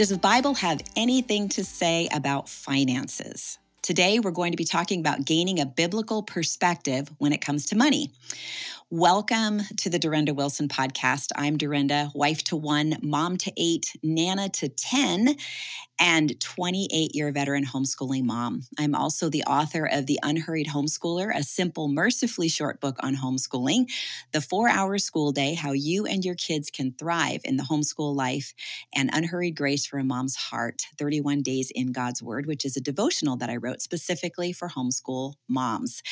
[0.00, 3.58] Does the Bible have anything to say about finances?
[3.82, 7.76] Today, we're going to be talking about gaining a biblical perspective when it comes to
[7.76, 8.10] money.
[8.92, 11.28] Welcome to the Durenda Wilson podcast.
[11.36, 15.36] I'm Durenda, wife to one, mom to eight, Nana to 10,
[16.00, 18.62] and 28 year veteran homeschooling mom.
[18.78, 23.88] I'm also the author of The Unhurried Homeschooler, a simple, mercifully short book on homeschooling,
[24.32, 28.16] The Four Hour School Day How You and Your Kids Can Thrive in the Homeschool
[28.16, 28.54] Life,
[28.92, 32.80] and Unhurried Grace for a Mom's Heart 31 Days in God's Word, which is a
[32.80, 36.02] devotional that I wrote specifically for homeschool moms.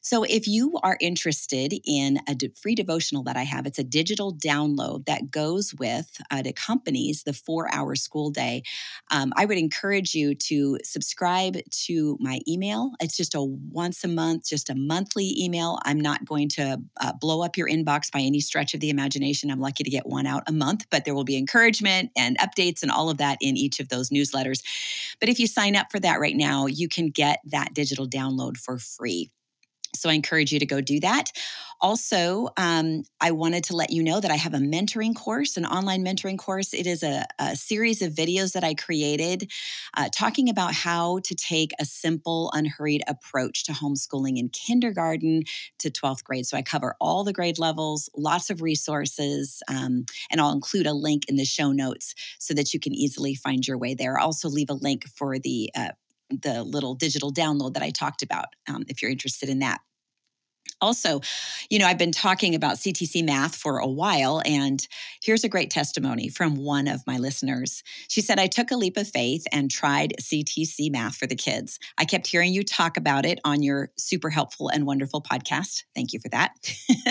[0.00, 4.34] So, if you are interested in a free devotional that I have, it's a digital
[4.34, 8.62] download that goes with, uh, it accompanies the four hour school day.
[9.10, 12.92] Um, I would encourage you to subscribe to my email.
[13.00, 15.78] It's just a once a month, just a monthly email.
[15.84, 19.50] I'm not going to uh, blow up your inbox by any stretch of the imagination.
[19.50, 22.82] I'm lucky to get one out a month, but there will be encouragement and updates
[22.82, 24.62] and all of that in each of those newsletters.
[25.20, 28.56] But if you sign up for that right now, you can get that digital download
[28.56, 29.30] for free.
[30.00, 31.32] So I encourage you to go do that.
[31.80, 35.66] Also, um, I wanted to let you know that I have a mentoring course, an
[35.66, 36.72] online mentoring course.
[36.72, 39.50] It is a, a series of videos that I created
[39.94, 45.42] uh, talking about how to take a simple, unhurried approach to homeschooling in kindergarten
[45.78, 46.46] to 12th grade.
[46.46, 50.94] So I cover all the grade levels, lots of resources, um, and I'll include a
[50.94, 54.18] link in the show notes so that you can easily find your way there.
[54.18, 55.88] I'll also leave a link for the uh,
[56.30, 59.80] the little digital download that I talked about um, if you're interested in that.
[60.80, 61.20] Also,
[61.70, 64.86] you know, I've been talking about CTC math for a while, and
[65.22, 67.82] here's a great testimony from one of my listeners.
[68.08, 71.78] She said, I took a leap of faith and tried CTC math for the kids.
[71.96, 75.84] I kept hearing you talk about it on your super helpful and wonderful podcast.
[75.94, 76.52] Thank you for that.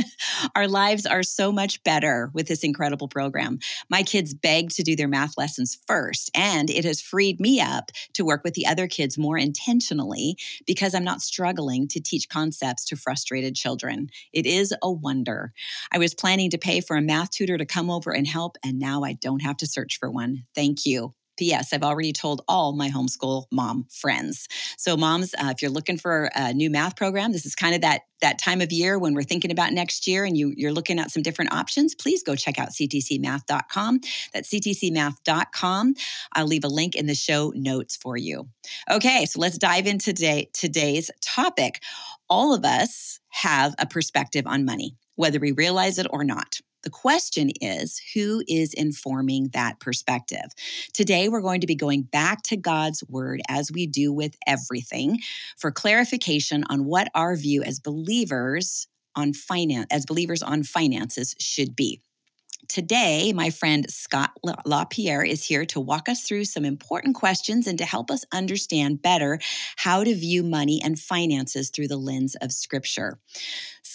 [0.56, 3.59] Our lives are so much better with this incredible program.
[3.89, 7.92] My kids beg to do their math lessons first, and it has freed me up
[8.14, 12.86] to work with the other kids more intentionally because I'm not struggling to teach concepts
[12.86, 14.08] to frustrated children.
[14.33, 15.54] It is a wonder.
[15.92, 18.80] I was planning to pay for a math tutor to come over and help, and
[18.80, 20.44] now I don't have to search for one.
[20.56, 21.14] Thank you.
[21.37, 21.73] P.S.
[21.73, 24.47] I've already told all my homeschool mom friends.
[24.77, 27.81] So, moms, uh, if you're looking for a new math program, this is kind of
[27.81, 30.99] that that time of year when we're thinking about next year and you, you're looking
[30.99, 31.93] at some different options.
[31.93, 33.99] Please go check out ctcmath.com.
[34.33, 35.93] That's ctcmath.com.
[36.33, 38.47] I'll leave a link in the show notes for you.
[38.89, 41.81] Okay, so let's dive into today, today's topic.
[42.29, 46.61] All of us have a perspective on money, whether we realize it or not.
[46.85, 50.45] The question is who is informing that perspective?
[50.93, 55.19] Today, we're going to be going back to God's word as we do with everything
[55.57, 61.75] for clarification on what our view as believers on finance as believers on finances should
[61.75, 62.01] be.
[62.67, 64.31] Today, my friend Scott
[64.65, 69.02] LaPierre is here to walk us through some important questions and to help us understand
[69.02, 69.39] better
[69.77, 73.20] how to view money and finances through the lens of Scripture.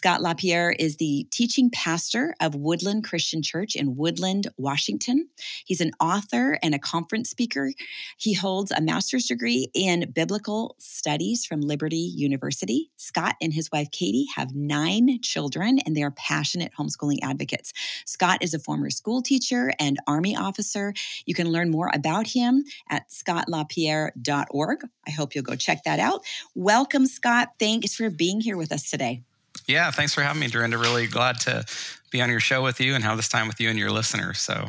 [0.01, 5.29] Scott LaPierre is the teaching pastor of Woodland Christian Church in Woodland, Washington.
[5.67, 7.73] He's an author and a conference speaker.
[8.17, 12.91] He holds a master's degree in biblical studies from Liberty University.
[12.97, 17.73] Scott and his wife Katie have nine children and they are passionate homeschooling advocates.
[18.07, 20.95] Scott is a former school teacher and Army officer.
[21.27, 24.79] You can learn more about him at scottlapierre.org.
[25.07, 26.23] I hope you'll go check that out.
[26.55, 27.51] Welcome, Scott.
[27.59, 29.23] Thanks for being here with us today.
[29.67, 30.81] Yeah, thanks for having me, Durenda.
[30.81, 31.65] Really glad to
[32.11, 34.41] be on your show with you and have this time with you and your listeners.
[34.41, 34.67] So,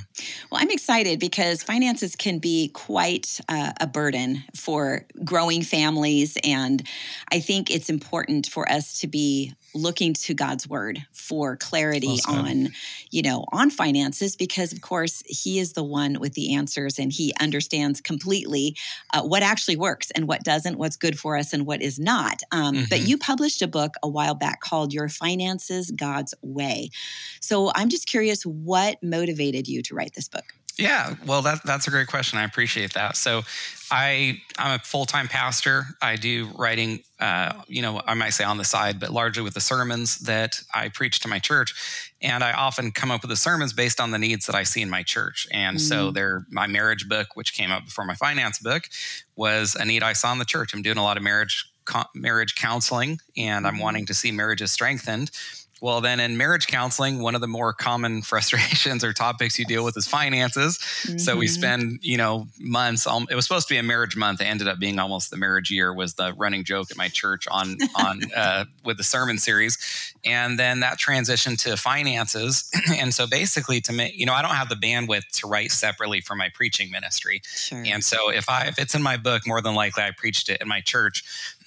[0.52, 6.38] well, I'm excited because finances can be quite uh, a burden for growing families.
[6.44, 6.86] And
[7.32, 12.70] I think it's important for us to be looking to God's word for clarity on,
[13.10, 17.12] you know, on finances because of course he is the one with the answers and
[17.12, 18.76] he understands completely
[19.14, 22.42] uh, what actually works and what doesn't, what's good for us and what is not.
[22.52, 22.84] Um, mm-hmm.
[22.90, 26.90] But you published a book a while back called Your Finances God's Way.
[27.40, 30.54] So I'm just curious what motivated you to write this book?
[30.78, 32.40] Yeah, well, that, that's a great question.
[32.40, 33.18] I appreciate that.
[33.18, 33.44] So,
[33.94, 35.84] I I'm a full time pastor.
[36.02, 39.54] I do writing, uh, you know, I might say on the side, but largely with
[39.54, 43.36] the sermons that I preach to my church, and I often come up with the
[43.36, 45.46] sermons based on the needs that I see in my church.
[45.52, 45.82] And mm.
[45.82, 48.84] so, there, my marriage book, which came out before my finance book,
[49.36, 50.74] was a need I saw in the church.
[50.74, 51.68] I'm doing a lot of marriage
[52.16, 53.84] marriage counseling, and I'm mm-hmm.
[53.84, 55.32] wanting to see marriages strengthened
[55.82, 59.84] Well, then in marriage counseling, one of the more common frustrations or topics you deal
[59.84, 60.78] with is finances.
[60.78, 61.18] Mm-hmm.
[61.18, 61.54] So we mm-hmm.
[61.54, 63.08] spend, you know, months.
[63.08, 64.42] Um, it was supposed to be a marriage month.
[64.42, 65.94] It ended up being almost the marriage year.
[65.94, 70.60] Was the running joke at my church on on uh, with the sermon series, and
[70.60, 72.70] then that transitioned to finances.
[72.92, 76.22] and so basically, to me, you know, I don't have the bandwidth to write separately
[76.22, 77.42] for my preaching ministry.
[77.44, 77.84] Sure.
[77.86, 80.62] And so if I if it's in my book, more than likely I preached it
[80.62, 81.24] in my church.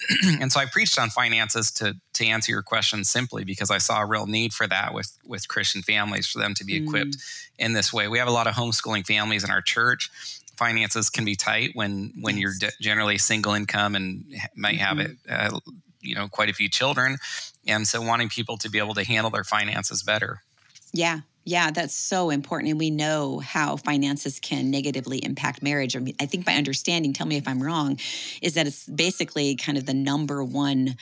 [0.41, 4.01] and so I preached on finances to to answer your question simply because I saw
[4.01, 7.41] a real need for that with with Christian families for them to be equipped mm.
[7.59, 8.07] in this way.
[8.07, 10.09] We have a lot of homeschooling families in our church.
[10.57, 12.41] Finances can be tight when when yes.
[12.41, 14.25] you're de- generally single income and
[14.55, 15.11] might have mm-hmm.
[15.11, 15.59] it, uh,
[16.01, 17.17] you know, quite a few children,
[17.67, 20.41] and so wanting people to be able to handle their finances better.
[20.93, 22.71] Yeah, yeah, that's so important.
[22.71, 25.95] And we know how finances can negatively impact marriage.
[25.95, 27.99] I, mean, I think my understanding, tell me if I'm wrong,
[28.41, 30.97] is that it's basically kind of the number one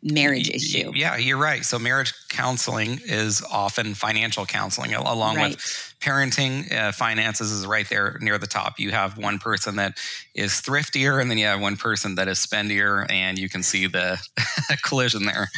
[0.00, 0.92] marriage issue.
[0.94, 1.64] Yeah, you're right.
[1.64, 5.50] So marriage counseling is often financial counseling along right.
[5.50, 6.72] with parenting.
[6.72, 8.78] Uh, finances is right there near the top.
[8.78, 9.98] You have one person that
[10.34, 13.86] is thriftier and then you have one person that is spendier and you can see
[13.86, 14.18] the
[14.82, 15.48] collision there.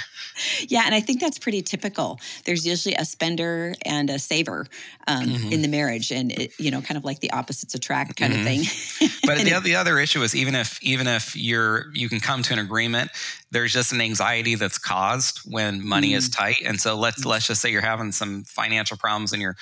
[0.69, 2.19] Yeah, and I think that's pretty typical.
[2.45, 4.67] There's usually a spender and a saver
[5.07, 5.53] um, mm-hmm.
[5.53, 8.41] in the marriage, and it, you know, kind of like the opposites attract kind mm-hmm.
[8.41, 9.11] of thing.
[9.27, 12.53] but the, the other issue is even if even if you're you can come to
[12.53, 13.11] an agreement,
[13.51, 16.17] there's just an anxiety that's caused when money mm.
[16.17, 19.57] is tight and so let's let's just say you're having some financial problems in your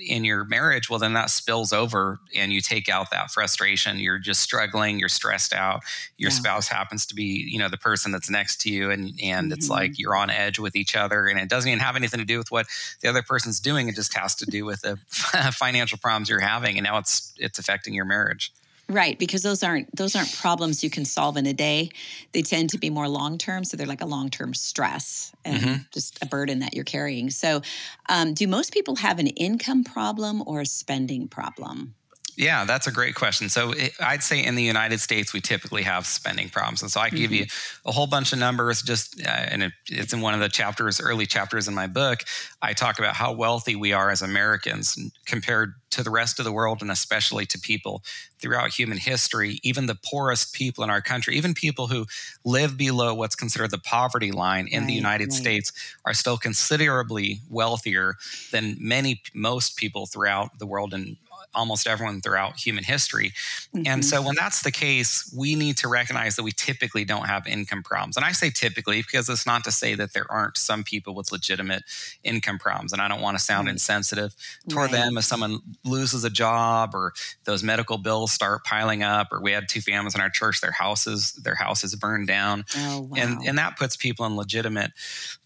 [0.00, 4.18] in your marriage well then that spills over and you take out that frustration you're
[4.18, 5.80] just struggling you're stressed out
[6.16, 6.36] your yeah.
[6.36, 9.52] spouse happens to be you know the person that's next to you and and mm-hmm.
[9.52, 10.00] it's like mm-hmm.
[10.00, 12.50] you're on edge with each other and it doesn't even have anything to do with
[12.50, 12.66] what
[13.00, 14.96] the other person's doing it just has to do with the
[15.52, 18.52] financial problems you're having and now it's it's affecting your marriage
[18.88, 21.90] Right, because those aren't those aren't problems you can solve in a day.
[22.30, 25.62] They tend to be more long term, so they're like a long term stress and
[25.62, 25.74] mm-hmm.
[25.92, 27.30] just a burden that you're carrying.
[27.30, 27.62] So,
[28.08, 31.94] um, do most people have an income problem or a spending problem?
[32.36, 33.48] Yeah, that's a great question.
[33.48, 36.82] So I'd say in the United States, we typically have spending problems.
[36.82, 37.16] And so I mm-hmm.
[37.16, 37.88] give you mm-hmm.
[37.88, 41.00] a whole bunch of numbers just, uh, and it, it's in one of the chapters,
[41.00, 42.24] early chapters in my book.
[42.60, 46.52] I talk about how wealthy we are as Americans compared to the rest of the
[46.52, 48.02] world and especially to people
[48.38, 52.04] throughout human history, even the poorest people in our country, even people who
[52.44, 55.32] live below what's considered the poverty line in right, the United right.
[55.32, 55.72] States,
[56.04, 58.14] are still considerably wealthier
[58.52, 61.16] than many, most people throughout the world and
[61.56, 63.32] almost everyone throughout human history.
[63.74, 63.86] Mm-hmm.
[63.86, 67.46] And so when that's the case, we need to recognize that we typically don't have
[67.46, 68.16] income problems.
[68.16, 71.32] And I say typically because it's not to say that there aren't some people with
[71.32, 71.82] legitimate
[72.22, 72.92] income problems.
[72.92, 73.72] And I don't want to sound right.
[73.72, 74.34] insensitive
[74.68, 75.04] toward right.
[75.04, 77.12] them if someone loses a job or
[77.44, 80.72] those medical bills start piling up, or we had two families in our church, their
[80.72, 82.64] houses, their houses burned down.
[82.76, 83.16] Oh, wow.
[83.16, 84.92] And and that puts people in legitimate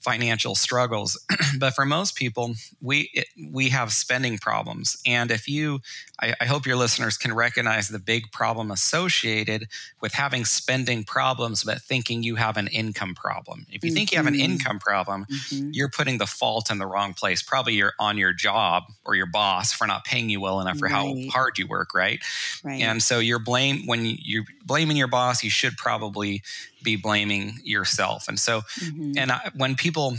[0.00, 1.18] financial struggles.
[1.58, 5.00] but for most people, we it, we have spending problems.
[5.06, 5.80] And if you
[6.20, 9.68] I, I, hope your listeners can recognize the big problem associated
[10.00, 13.66] with having spending problems, but thinking you have an income problem.
[13.70, 13.96] If you mm-hmm.
[13.96, 14.52] think you have an mm-hmm.
[14.52, 15.70] income problem, mm-hmm.
[15.72, 17.42] you're putting the fault in the wrong place.
[17.42, 20.86] Probably you're on your job or your boss for not paying you well enough for
[20.86, 20.92] right.
[20.92, 22.22] how hard you work, right?
[22.64, 22.82] right?
[22.82, 26.42] And so you're blame when you're blaming your boss, you should probably
[26.82, 28.28] be blaming yourself.
[28.28, 29.12] And so, mm-hmm.
[29.16, 30.16] and I, when people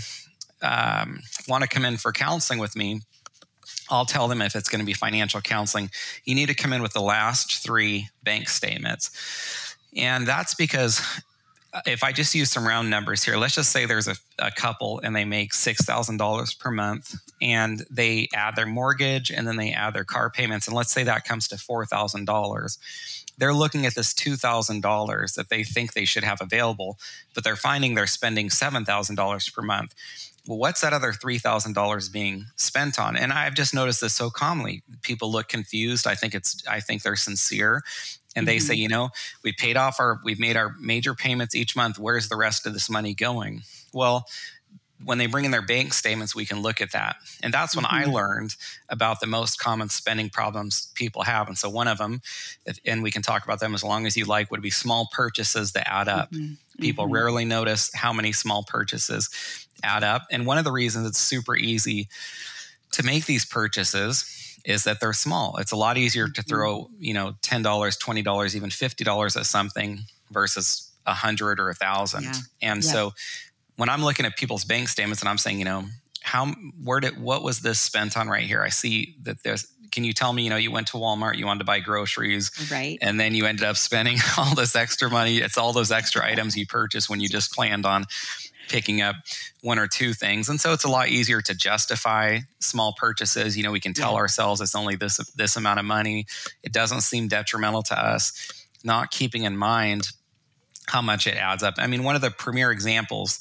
[0.62, 3.02] um, want to come in for counseling with me,
[3.92, 5.92] I'll tell them if it's going to be financial counseling,
[6.24, 9.76] you need to come in with the last three bank statements.
[9.96, 11.02] And that's because
[11.74, 14.50] uh, if I just use some round numbers here, let's just say there's a, a
[14.50, 19.72] couple and they make $6,000 per month and they add their mortgage and then they
[19.72, 20.68] add their car payments.
[20.68, 22.78] And let's say that comes to $4,000.
[23.38, 26.98] They're looking at this $2,000 that they think they should have available,
[27.34, 29.96] but they're finding they're spending $7,000 per month
[30.48, 33.16] well, what's that other $3,000 being spent on?
[33.16, 34.84] And I've just noticed this so commonly.
[35.02, 36.08] People look confused.
[36.08, 37.84] I think it's, I think they're sincere.
[38.36, 38.66] And they mm-hmm.
[38.66, 39.10] say, you know,
[39.44, 42.00] we paid off our, we've made our major payments each month.
[42.00, 43.62] Where's the rest of this money going?
[43.94, 44.26] Well,
[45.04, 47.18] when they bring in their bank statements, we can look at that.
[47.44, 48.10] And that's when mm-hmm.
[48.10, 48.56] I learned
[48.90, 51.48] about the most common spending problems people have.
[51.48, 52.22] And so one of them,
[52.86, 55.72] and we can talk about them as long as you like, would be small purchases
[55.74, 56.32] that add up.
[56.32, 56.54] Mm-hmm.
[56.80, 57.14] People mm-hmm.
[57.14, 59.30] rarely notice how many small purchases
[59.84, 60.24] add up.
[60.32, 62.08] And one of the reasons it's super easy
[62.92, 65.58] to make these purchases is that they're small.
[65.58, 66.50] It's a lot easier to mm-hmm.
[66.50, 70.00] throw, you know, $10, $20, even $50 at something
[70.32, 72.24] versus a hundred or a thousand.
[72.24, 72.34] Yeah.
[72.62, 72.92] And yeah.
[72.92, 73.14] so
[73.78, 75.86] when I'm looking at people's bank statements and I'm saying, you know,
[76.22, 76.46] how
[76.84, 78.62] where did what was this spent on right here?
[78.62, 81.46] I see that there's can you tell me, you know, you went to Walmart, you
[81.46, 82.98] wanted to buy groceries, right?
[83.02, 85.40] And then you ended up spending all this extra money.
[85.40, 88.06] It's all those extra items you purchased when you just planned on
[88.72, 89.16] picking up
[89.62, 90.48] one or two things.
[90.50, 93.58] And so it's a lot easier to justify small purchases.
[93.58, 94.20] You know, we can tell yeah.
[94.20, 96.26] ourselves it's only this this amount of money.
[96.64, 98.32] It doesn't seem detrimental to us.
[98.84, 100.10] Not keeping in mind
[100.88, 101.76] how much it adds up.
[101.78, 103.40] I mean, one of the premier examples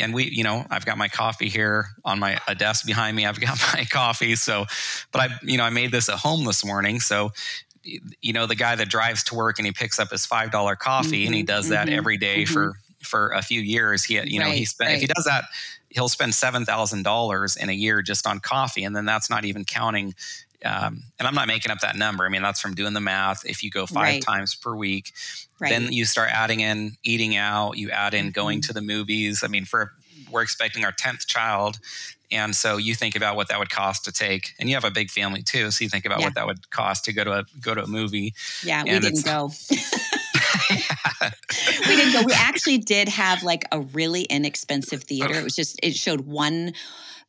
[0.00, 3.26] and we you know i've got my coffee here on my a desk behind me
[3.26, 4.64] i've got my coffee so
[5.12, 7.30] but i you know i made this at home this morning so
[7.84, 10.74] you know the guy that drives to work and he picks up his five dollar
[10.74, 12.52] coffee mm-hmm, and he mm-hmm, does that mm-hmm, every day mm-hmm.
[12.52, 12.74] for
[13.04, 14.94] for a few years he you know right, he spent right.
[14.96, 15.44] if he does that
[15.90, 19.44] he'll spend seven thousand dollars in a year just on coffee and then that's not
[19.44, 20.14] even counting
[20.64, 22.24] um, and I'm not making up that number.
[22.24, 23.44] I mean, that's from doing the math.
[23.44, 24.22] If you go five right.
[24.22, 25.12] times per week,
[25.60, 25.68] right.
[25.68, 28.68] then you start adding in eating out, you add in going mm-hmm.
[28.68, 29.44] to the movies.
[29.44, 29.92] I mean, for
[30.30, 31.78] we're expecting our 10th child.
[32.30, 34.90] And so you think about what that would cost to take, and you have a
[34.90, 35.70] big family too.
[35.70, 36.26] So you think about yeah.
[36.26, 38.34] what that would cost to go to a go to a movie.
[38.64, 39.50] Yeah, we didn't go.
[41.88, 42.22] we didn't go.
[42.24, 45.34] We actually did have like a really inexpensive theater.
[45.34, 46.72] It was just it showed one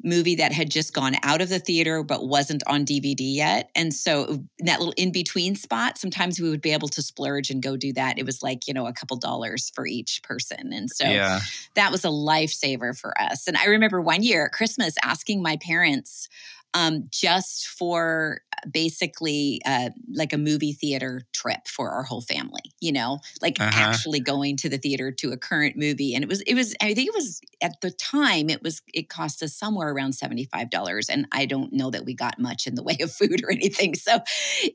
[0.03, 3.69] movie that had just gone out of the theater but wasn't on DVD yet.
[3.75, 7.63] And so that little in between spot, sometimes we would be able to splurge and
[7.63, 8.19] go do that.
[8.19, 10.73] It was like, you know, a couple dollars for each person.
[10.73, 11.39] And so yeah.
[11.75, 13.47] that was a lifesaver for us.
[13.47, 16.27] And I remember one year at Christmas asking my parents
[16.73, 22.61] um, just for basically uh, like a movie theater trip for our whole family.
[22.79, 23.71] You know, like uh-huh.
[23.73, 26.93] actually going to the theater to a current movie, and it was it was I
[26.93, 30.69] think it was at the time it was it cost us somewhere around seventy five
[30.69, 33.51] dollars, and I don't know that we got much in the way of food or
[33.51, 33.95] anything.
[33.95, 34.19] So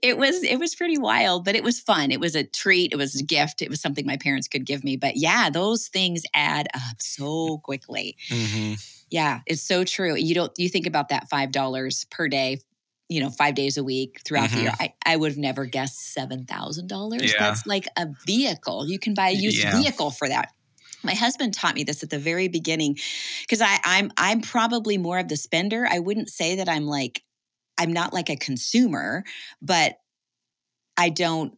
[0.02, 2.10] it was it was pretty wild, but it was fun.
[2.10, 2.92] It was a treat.
[2.92, 3.62] It was a gift.
[3.62, 4.96] It was something my parents could give me.
[4.96, 8.16] But yeah, those things add up so quickly.
[8.28, 8.74] Mm-hmm.
[9.10, 10.14] Yeah, it's so true.
[10.14, 12.60] You don't you think about that five dollars per day,
[13.10, 14.56] you know, five days a week throughout mm-hmm.
[14.56, 14.70] the year.
[14.70, 14.82] Mm-hmm.
[14.82, 16.96] I, I would have never guessed seven thousand yeah.
[16.96, 17.34] dollars.
[17.38, 18.88] That's like a vehicle.
[18.88, 19.76] You can buy a used yeah.
[19.76, 20.52] vehicle for that.
[21.02, 22.98] My husband taught me this at the very beginning
[23.42, 25.86] because I I'm I'm probably more of the spender.
[25.90, 27.22] I wouldn't say that I'm like
[27.76, 29.24] I'm not like a consumer,
[29.60, 29.96] but
[30.96, 31.56] I don't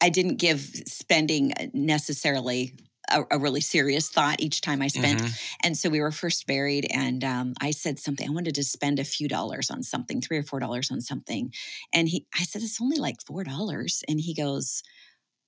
[0.00, 2.74] I didn't give spending necessarily
[3.10, 5.20] a, a, really serious thought each time I spent.
[5.20, 5.32] Mm-hmm.
[5.64, 8.28] And so we were first married, and um, I said something.
[8.28, 11.52] I wanted to spend a few dollars on something, three or four dollars on something.
[11.92, 14.02] And he, I said, it's only like four dollars.
[14.08, 14.82] And he goes,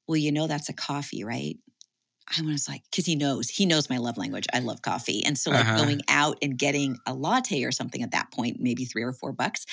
[0.06, 1.56] Well, you know, that's a coffee, right?
[2.38, 4.46] I was like, because he knows, he knows my love language.
[4.52, 5.24] I love coffee.
[5.24, 5.84] And so, like, uh-huh.
[5.84, 9.32] going out and getting a latte or something at that point, maybe three or four
[9.32, 9.66] bucks.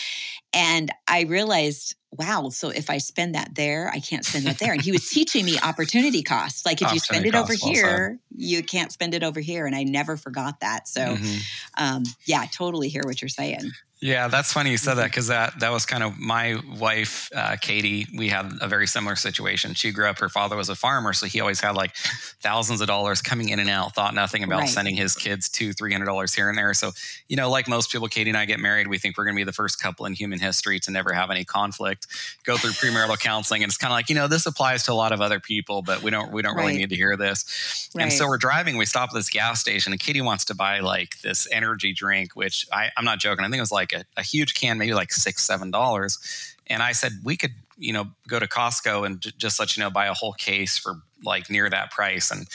[0.53, 4.73] And I realized, wow, so if I spend that there, I can't spend that there.
[4.73, 6.65] And he was teaching me opportunity costs.
[6.65, 9.65] Like, if you spend it over here, you can't spend it over here.
[9.65, 10.87] And I never forgot that.
[10.87, 11.37] So, mm-hmm.
[11.77, 13.71] um, yeah, totally hear what you're saying.
[14.01, 15.51] Yeah, that's funny you said that because mm-hmm.
[15.51, 18.07] that that was kind of my wife, uh, Katie.
[18.17, 19.73] We had a very similar situation.
[19.73, 21.95] She grew up; her father was a farmer, so he always had like
[22.41, 23.95] thousands of dollars coming in and out.
[23.95, 24.69] Thought nothing about right.
[24.69, 26.73] sending his kids two, three hundred dollars here and there.
[26.73, 26.91] So,
[27.27, 28.87] you know, like most people, Katie and I get married.
[28.87, 31.29] We think we're going to be the first couple in human history to never have
[31.29, 31.98] any conflict.
[32.43, 34.93] Go through premarital counseling, and it's kind of like you know this applies to a
[34.93, 36.65] lot of other people, but we don't we don't right.
[36.65, 37.89] really need to hear this.
[37.93, 38.03] Right.
[38.03, 38.77] And so we're driving.
[38.77, 42.35] We stop at this gas station, and Katie wants to buy like this energy drink,
[42.35, 43.43] which I, I'm not joking.
[43.43, 46.55] I think it was like like a, a huge can, maybe like six, seven dollars.
[46.67, 49.83] And I said, we could, you know, go to Costco and j- just let you
[49.83, 52.29] know, buy a whole case for like near that price.
[52.31, 52.47] And,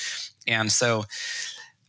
[0.46, 1.04] and so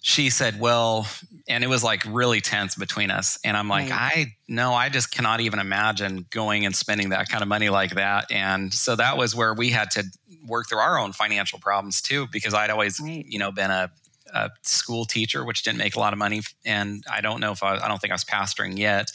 [0.08, 1.08] she said, well,
[1.48, 3.40] and it was like really tense between us.
[3.44, 4.14] And I'm like, right.
[4.16, 7.96] I no, I just cannot even imagine going and spending that kind of money like
[7.96, 8.32] that.
[8.32, 10.04] And so that was where we had to
[10.46, 13.26] work through our own financial problems too, because I'd always, right.
[13.28, 13.90] you know, been a
[14.32, 16.42] a school teacher, which didn't make a lot of money.
[16.64, 19.12] And I don't know if I, I don't think I was pastoring yet,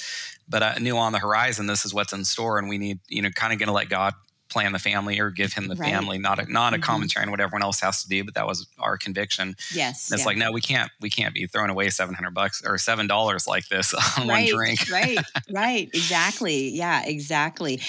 [0.49, 3.23] but I knew on the horizon this is what's in store, and we need, you
[3.23, 4.15] know, kind of going to let God
[4.51, 5.91] plan the family or give him the right.
[5.91, 6.83] family, not a not a mm-hmm.
[6.83, 9.57] commentary on what everyone else has to do, but that was our conviction.
[9.73, 10.27] Yes, and it's yeah.
[10.27, 13.47] like no, we can't we can't be throwing away seven hundred bucks or seven dollars
[13.47, 14.91] like this on right, one drink.
[14.91, 15.19] right,
[15.51, 17.81] right, exactly, yeah, exactly.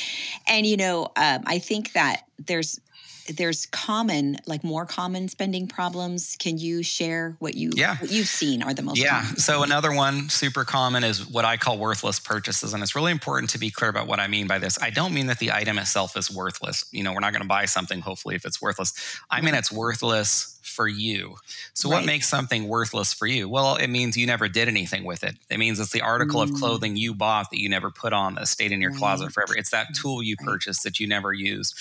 [0.48, 2.80] And you know, um, I think that there's
[3.28, 7.98] there's common like more common spending problems can you share what you yeah.
[7.98, 11.58] what you've seen are the most yeah so another one super common is what i
[11.58, 14.60] call worthless purchases and it's really important to be clear about what i mean by
[14.60, 17.42] this i don't mean that the item itself is worthless you know we're not going
[17.42, 18.94] to buy something hopefully if it's worthless
[19.30, 21.36] i mean it's worthless for you.
[21.74, 21.98] So, right.
[21.98, 23.50] what makes something worthless for you?
[23.50, 25.36] Well, it means you never did anything with it.
[25.50, 26.44] It means it's the article mm.
[26.44, 29.00] of clothing you bought that you never put on that stayed in your right.
[29.00, 29.56] closet forever.
[29.56, 30.48] It's that tool you right.
[30.48, 31.78] purchased that you never used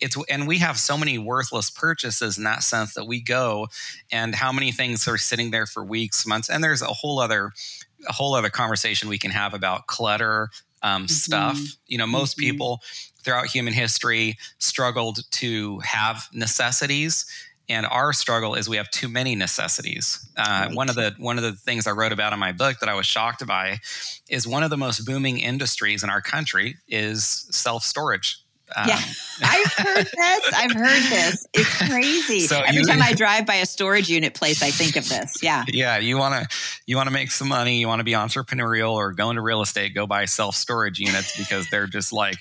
[0.00, 3.68] it's and we have so many worthless purchases in that sense that we go
[4.10, 7.52] and how many things are sitting there for weeks months and there's a whole other
[8.08, 10.48] a whole other conversation we can have about clutter
[10.82, 11.08] um, mm-hmm.
[11.08, 12.50] stuff you know most mm-hmm.
[12.50, 12.80] people
[13.22, 17.26] throughout human history struggled to have necessities
[17.70, 20.28] and our struggle is we have too many necessities.
[20.36, 20.74] Uh, right.
[20.74, 22.94] One of the one of the things I wrote about in my book that I
[22.94, 23.78] was shocked by
[24.28, 28.42] is one of the most booming industries in our country is self storage.
[28.76, 29.00] Um, yeah,
[29.42, 30.52] I've heard this.
[30.54, 31.46] I've heard this.
[31.54, 32.40] It's crazy.
[32.40, 35.42] So Every you, time I drive by a storage unit place, I think of this.
[35.42, 35.64] Yeah.
[35.80, 37.78] Yeah, you want to you want to make some money.
[37.80, 39.94] You want to be entrepreneurial or go into real estate.
[39.94, 42.36] Go buy self storage units because they're just like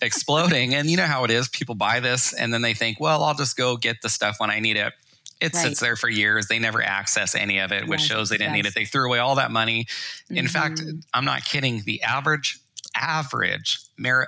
[0.00, 0.74] exploding.
[0.74, 1.48] And you know how it is.
[1.48, 4.50] People buy this and then they think, well, I'll just go get the stuff when
[4.50, 4.92] I need it.
[5.40, 5.62] It right.
[5.62, 6.48] sits there for years.
[6.48, 8.64] They never access any of it, which yes, shows they didn't yes.
[8.64, 8.74] need it.
[8.74, 9.86] They threw away all that money.
[10.30, 10.46] In mm-hmm.
[10.46, 10.82] fact,
[11.14, 11.82] I'm not kidding.
[11.84, 12.58] The average
[12.98, 13.80] average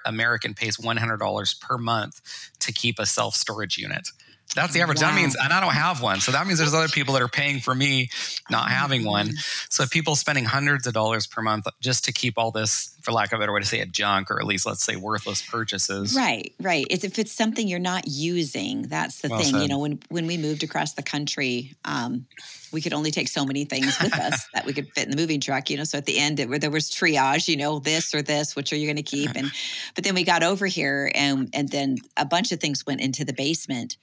[0.07, 2.21] American pays $100 per month
[2.61, 4.09] to keep a self storage unit.
[4.55, 5.01] That's the average.
[5.01, 5.11] Wow.
[5.11, 6.21] That means, and I don't have one.
[6.21, 8.11] So that means there's other people that are paying for me
[8.51, 9.29] not having one.
[9.29, 9.67] Mm-hmm.
[9.69, 13.33] So people spending hundreds of dollars per month just to keep all this, for lack
[13.33, 16.17] of a better way to say it, junk, or at least let's say worthless purchases.
[16.17, 16.85] Right, right.
[16.91, 19.53] It's, if it's something you're not using, that's the well thing.
[19.53, 19.63] Said.
[19.63, 22.27] You know, when when we moved across the country, um,
[22.73, 25.17] we could only take so many things with us that we could fit in the
[25.17, 25.85] moving truck, you know.
[25.85, 28.77] So at the end, it, there was triage, you know, this or this, which are
[28.77, 29.31] you going to keep?
[29.37, 29.51] And
[29.95, 33.25] but then we got over here, and and then a bunch of things went into
[33.25, 33.97] the basement.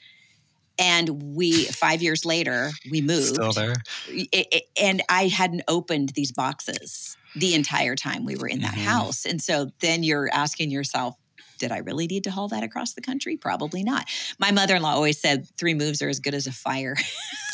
[0.80, 3.36] And we five years later, we moved.
[3.36, 3.76] Still there.
[4.08, 8.74] It, it, and I hadn't opened these boxes the entire time we were in that
[8.74, 8.84] mm-hmm.
[8.84, 9.26] house.
[9.26, 11.16] And so then you're asking yourself,
[11.58, 13.38] did I really need to haul that across the country?
[13.38, 14.08] Probably not.
[14.40, 16.96] My mother in law always said three moves are as good as a fire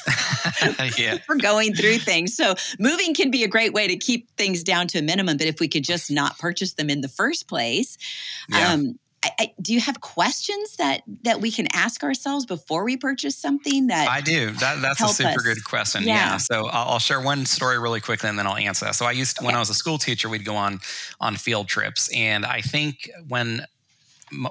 [0.98, 1.18] yeah.
[1.26, 2.36] for going through things.
[2.36, 5.38] So moving can be a great way to keep things down to a minimum.
[5.38, 7.98] But if we could just not purchase them in the first place,
[8.50, 8.74] yeah.
[8.74, 12.98] um, I, I, do you have questions that that we can ask ourselves before we
[12.98, 13.88] purchase something?
[13.88, 14.52] That I do.
[14.52, 15.44] That, that's a super us.
[15.44, 16.04] good question.
[16.04, 16.14] Yeah.
[16.14, 16.38] yeah.
[16.38, 18.96] So I'll, I'll, share one story really quickly, and then I'll answer that.
[18.96, 19.48] So I used to, okay.
[19.48, 20.80] when I was a school teacher, we'd go on
[21.22, 23.66] on field trips, and I think when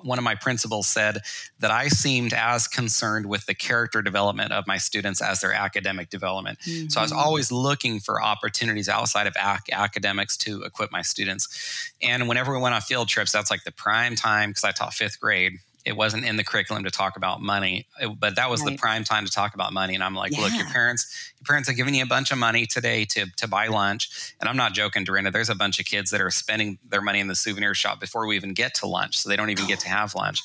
[0.02, 1.18] one of my principals said
[1.60, 6.10] that I seemed as concerned with the character development of my students as their academic
[6.10, 6.58] development.
[6.60, 6.88] Mm-hmm.
[6.88, 7.20] So I was mm-hmm.
[7.20, 11.92] always looking for opportunities outside of ac- academics to equip my students.
[12.02, 14.94] And whenever we went on field trips, that's like the prime time because I taught
[14.94, 17.86] fifth grade it wasn't in the curriculum to talk about money,
[18.18, 18.72] but that was right.
[18.72, 19.94] the prime time to talk about money.
[19.94, 20.42] And I'm like, yeah.
[20.42, 23.48] look, your parents, your parents are giving you a bunch of money today to to
[23.48, 24.34] buy lunch.
[24.40, 25.32] And I'm not joking, Durenda.
[25.32, 28.26] There's a bunch of kids that are spending their money in the souvenir shop before
[28.26, 30.42] we even get to lunch, so they don't even get to have lunch.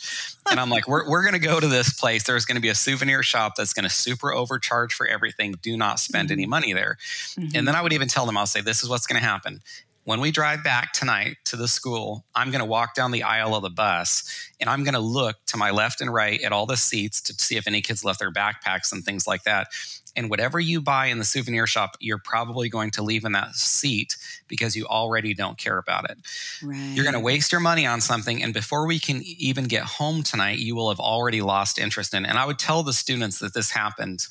[0.49, 2.23] And I'm like, we're we're gonna go to this place.
[2.23, 5.55] There's gonna be a souvenir shop that's gonna super overcharge for everything.
[5.61, 6.39] Do not spend mm-hmm.
[6.39, 6.97] any money there.
[7.37, 7.55] Mm-hmm.
[7.55, 9.61] And then I would even tell them, I'll say, this is what's gonna happen
[10.07, 13.53] when we drive back tonight to the school, I'm going to walk down the aisle
[13.55, 14.23] of the bus
[14.57, 17.33] and I'm going to look to my left and right at all the seats to
[17.33, 19.67] see if any kids left their backpacks and things like that.
[20.15, 23.55] And whatever you buy in the souvenir shop, you're probably going to leave in that
[23.55, 24.15] seat
[24.47, 26.17] because you already don't care about it.
[26.63, 26.93] Right.
[26.95, 28.41] You're going to waste your money on something.
[28.41, 32.23] And before we can even get home tonight, you will have already lost interest in
[32.23, 32.29] it.
[32.29, 34.25] And I would tell the students that this happened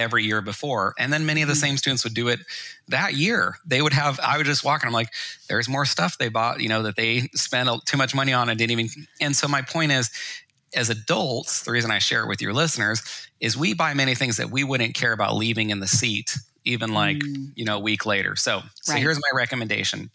[0.00, 0.94] every year before.
[0.98, 1.60] And then many of the mm-hmm.
[1.60, 2.40] same students would do it
[2.88, 3.56] that year.
[3.64, 5.12] They would have, I would just walk and I'm like,
[5.48, 8.58] there's more stuff they bought, you know, that they spent too much money on and
[8.58, 9.06] didn't even.
[9.20, 10.10] And so my point is,
[10.74, 13.02] as adults, the reason I share it with your listeners
[13.40, 16.94] is we buy many things that we wouldn't care about leaving in the seat, even
[16.94, 17.50] like, mm.
[17.56, 18.36] you know, a week later.
[18.36, 19.02] So, so right.
[19.02, 20.10] here's my recommendation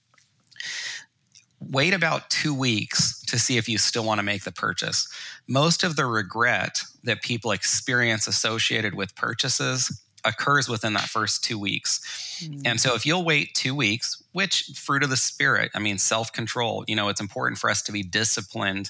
[1.69, 5.07] wait about two weeks to see if you still want to make the purchase.
[5.47, 11.57] Most of the regret that people experience associated with purchases occurs within that first two
[11.59, 12.41] weeks.
[12.43, 12.61] Mm.
[12.65, 16.33] And so if you'll wait two weeks, which fruit of the spirit, I mean, self
[16.33, 18.89] control, you know, it's important for us to be disciplined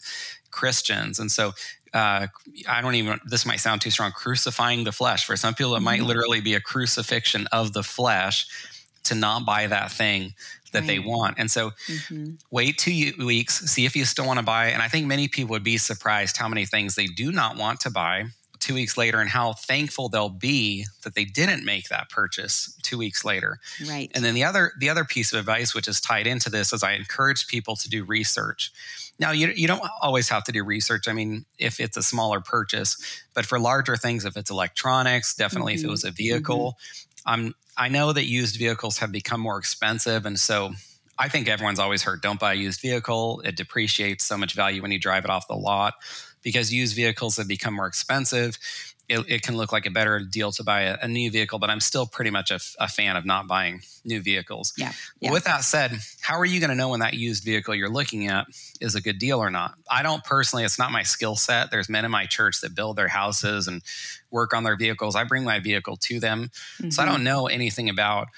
[0.52, 1.20] Christians.
[1.20, 1.52] And so
[1.94, 2.28] uh,
[2.68, 5.26] I don't even, this might sound too strong, crucifying the flesh.
[5.26, 6.08] For some people, it might mm-hmm.
[6.08, 8.48] literally be a crucifixion of the flesh
[9.06, 10.34] to not buy that thing
[10.76, 10.88] that right.
[10.88, 11.36] they want.
[11.38, 12.36] And so mm-hmm.
[12.52, 14.68] wait two weeks, see if you still want to buy.
[14.68, 17.80] And I think many people would be surprised how many things they do not want
[17.82, 18.26] to buy
[18.60, 22.98] two weeks later and how thankful they'll be that they didn't make that purchase two
[22.98, 23.60] weeks later.
[23.88, 24.12] Right.
[24.16, 26.84] And then the other the other piece of advice which is tied into this is
[26.84, 28.72] I encourage people to do research.
[29.20, 31.08] Now you you don't always have to do research.
[31.08, 32.98] I mean, if it's a smaller purchase,
[33.34, 35.80] but for larger things, if it's electronics, definitely mm-hmm.
[35.80, 35.92] if it mm-hmm.
[35.92, 37.05] was a vehicle, mm-hmm.
[37.26, 40.26] I'm I know that used vehicles have become more expensive.
[40.26, 40.74] And so
[41.18, 43.42] I think everyone's always heard don't buy a used vehicle.
[43.44, 45.96] It depreciates so much value when you drive it off the lot
[46.42, 48.58] because used vehicles have become more expensive
[49.08, 51.70] it, it, can look like a better deal to buy a, a new vehicle, but
[51.70, 54.74] I'm still pretty much a, a fan of not buying new vehicles.
[54.78, 54.94] Yeah.
[55.20, 55.32] yeah.
[55.32, 58.28] with that said, how are you going to know when that used vehicle you're looking
[58.28, 58.48] at
[58.82, 59.76] is a good deal or not?
[59.90, 61.72] I don't personally, it's not my skill set.
[61.72, 63.82] There's men in my church that build their houses and
[64.32, 65.16] work on their vehicles.
[65.16, 66.50] I bring my vehicle to them.
[66.80, 66.90] Mm-hmm.
[66.90, 67.24] So I don't mm-hmm.
[67.26, 68.30] know anything about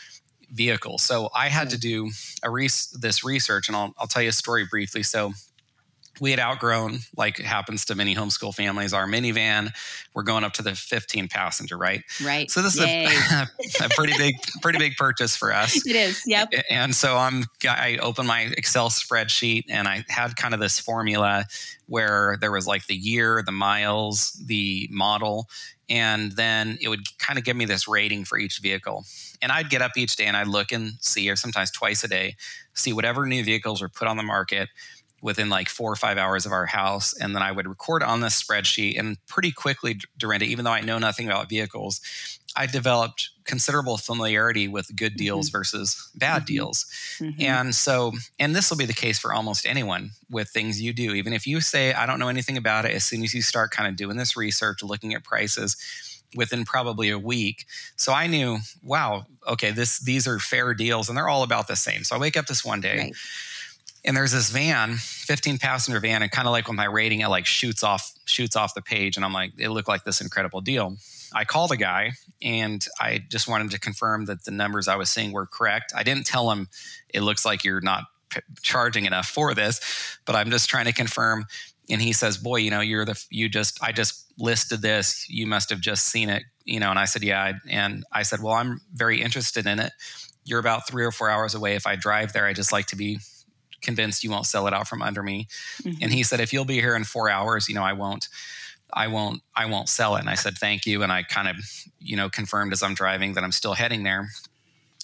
[0.51, 1.03] vehicles.
[1.03, 2.11] So I had to do
[2.43, 2.67] a re-
[2.99, 5.03] this research and I'll, I'll tell you a story briefly.
[5.03, 5.33] So
[6.19, 9.71] we had outgrown, like happens to many homeschool families, our minivan.
[10.13, 12.03] We're going up to the 15 passenger, right?
[12.23, 12.49] Right.
[12.49, 13.05] So this Yay.
[13.05, 13.47] is a,
[13.85, 15.85] a, pretty big, pretty big purchase for us.
[15.85, 16.23] It is.
[16.25, 16.53] Yep.
[16.69, 21.45] And so I'm, I opened my Excel spreadsheet and I had kind of this formula
[21.87, 25.47] where there was like the year, the miles, the model,
[25.89, 29.05] and then it would kind of give me this rating for each vehicle.
[29.41, 32.07] And I'd get up each day and I'd look and see, or sometimes twice a
[32.07, 32.35] day,
[32.73, 34.69] see whatever new vehicles were put on the market
[35.21, 37.13] within like four or five hours of our house.
[37.13, 38.99] And then I would record on this spreadsheet.
[38.99, 42.01] And pretty quickly, Durenda, even though I know nothing about vehicles,
[42.55, 45.17] I developed considerable familiarity with good mm-hmm.
[45.17, 45.57] deals mm-hmm.
[45.57, 46.45] versus bad mm-hmm.
[46.45, 46.85] deals.
[47.19, 47.41] Mm-hmm.
[47.41, 51.13] And so, and this will be the case for almost anyone with things you do.
[51.13, 53.71] Even if you say, I don't know anything about it, as soon as you start
[53.71, 55.77] kind of doing this research, looking at prices,
[56.35, 57.65] within probably a week.
[57.95, 61.75] So I knew, wow, okay, this these are fair deals and they're all about the
[61.75, 62.03] same.
[62.03, 63.15] So I wake up this one day right
[64.05, 67.27] and there's this van 15 passenger van and kind of like with my rating it
[67.27, 70.61] like shoots off shoots off the page and i'm like it looked like this incredible
[70.61, 70.95] deal.
[71.35, 75.09] I called the guy and i just wanted to confirm that the numbers i was
[75.09, 75.93] seeing were correct.
[75.95, 76.67] I didn't tell him
[77.09, 80.93] it looks like you're not p- charging enough for this but i'm just trying to
[80.93, 81.45] confirm
[81.89, 85.25] and he says boy you know you're the you just i just listed this.
[85.29, 88.41] You must have just seen it you know and i said yeah and i said
[88.41, 89.91] well i'm very interested in it.
[90.45, 91.75] You're about three or four hours away.
[91.75, 93.19] If i drive there i just like to be
[93.87, 95.47] convinced you won't sell it out from under me.
[95.81, 96.03] Mm-hmm.
[96.03, 98.27] And he said, if you'll be here in four hours, you know, I won't,
[98.93, 100.19] I won't, I won't sell it.
[100.19, 101.03] And I said, thank you.
[101.03, 101.55] And I kind of,
[101.99, 104.27] you know, confirmed as I'm driving that I'm still heading there.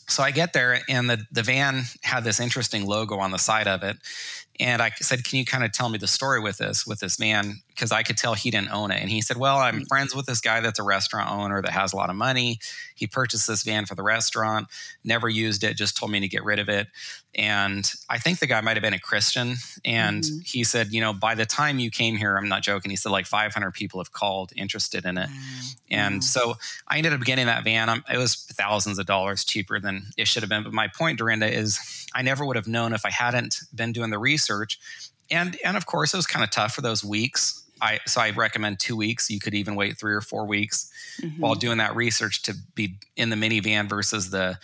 [0.09, 3.67] So I get there and the, the van had this interesting logo on the side
[3.67, 3.97] of it.
[4.59, 7.19] And I said, Can you kind of tell me the story with this, with this
[7.19, 7.55] man?
[7.69, 9.01] Because I could tell he didn't own it.
[9.01, 9.87] And he said, Well, I'm mm.
[9.87, 12.59] friends with this guy that's a restaurant owner that has a lot of money.
[13.03, 14.69] He purchased this van for the restaurant,
[15.03, 16.87] never used it, just told me to get rid of it.
[17.35, 19.55] And I think the guy might have been a Christian.
[19.83, 20.39] And mm-hmm.
[20.45, 23.11] he said, You know, by the time you came here, I'm not joking, he said
[23.11, 25.27] like 500 people have called interested in it.
[25.27, 25.69] Mm-hmm.
[25.89, 26.53] And so
[26.87, 27.89] I ended up getting that van.
[28.09, 30.63] it was thousands of dollars cheaper than it should have been.
[30.63, 34.11] But my point, Durenda, is I never would have known if I hadn't been doing
[34.11, 34.79] the research.
[35.29, 37.62] And and of course, it was kind of tough for those weeks.
[37.83, 39.29] I so I recommend two weeks.
[39.29, 40.89] You could even wait three or four weeks
[41.21, 41.41] mm-hmm.
[41.41, 44.57] while doing that research to be in the minivan versus the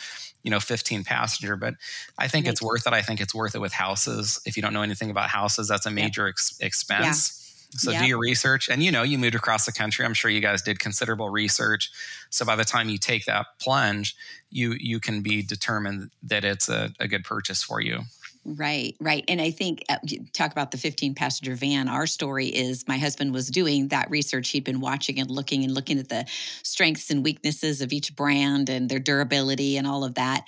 [0.43, 1.57] you know 15 passenger.
[1.57, 1.75] But
[2.17, 2.93] i think it's worth it.
[2.93, 4.39] I think it's worth it with houses.
[4.45, 7.35] If you don't know anything about houses that's a major ex- expense.
[7.71, 7.77] Yeah.
[7.77, 8.69] so do your research.
[8.69, 10.05] And you know you moved across the country.
[10.05, 11.91] I'm sure you guys did considerable research.
[12.29, 14.15] So by the time you take that plunge
[14.51, 18.01] you you can be determined that it's a, a good purchase for you
[18.45, 19.23] Right, right.
[19.27, 19.97] And I think, uh,
[20.33, 21.87] talk about the 15 passenger van.
[21.89, 24.49] Our story is my husband was doing that research.
[24.49, 26.25] He'd been watching and looking and looking at the
[26.63, 30.45] strengths and weaknesses of each brand and their durability and all of that.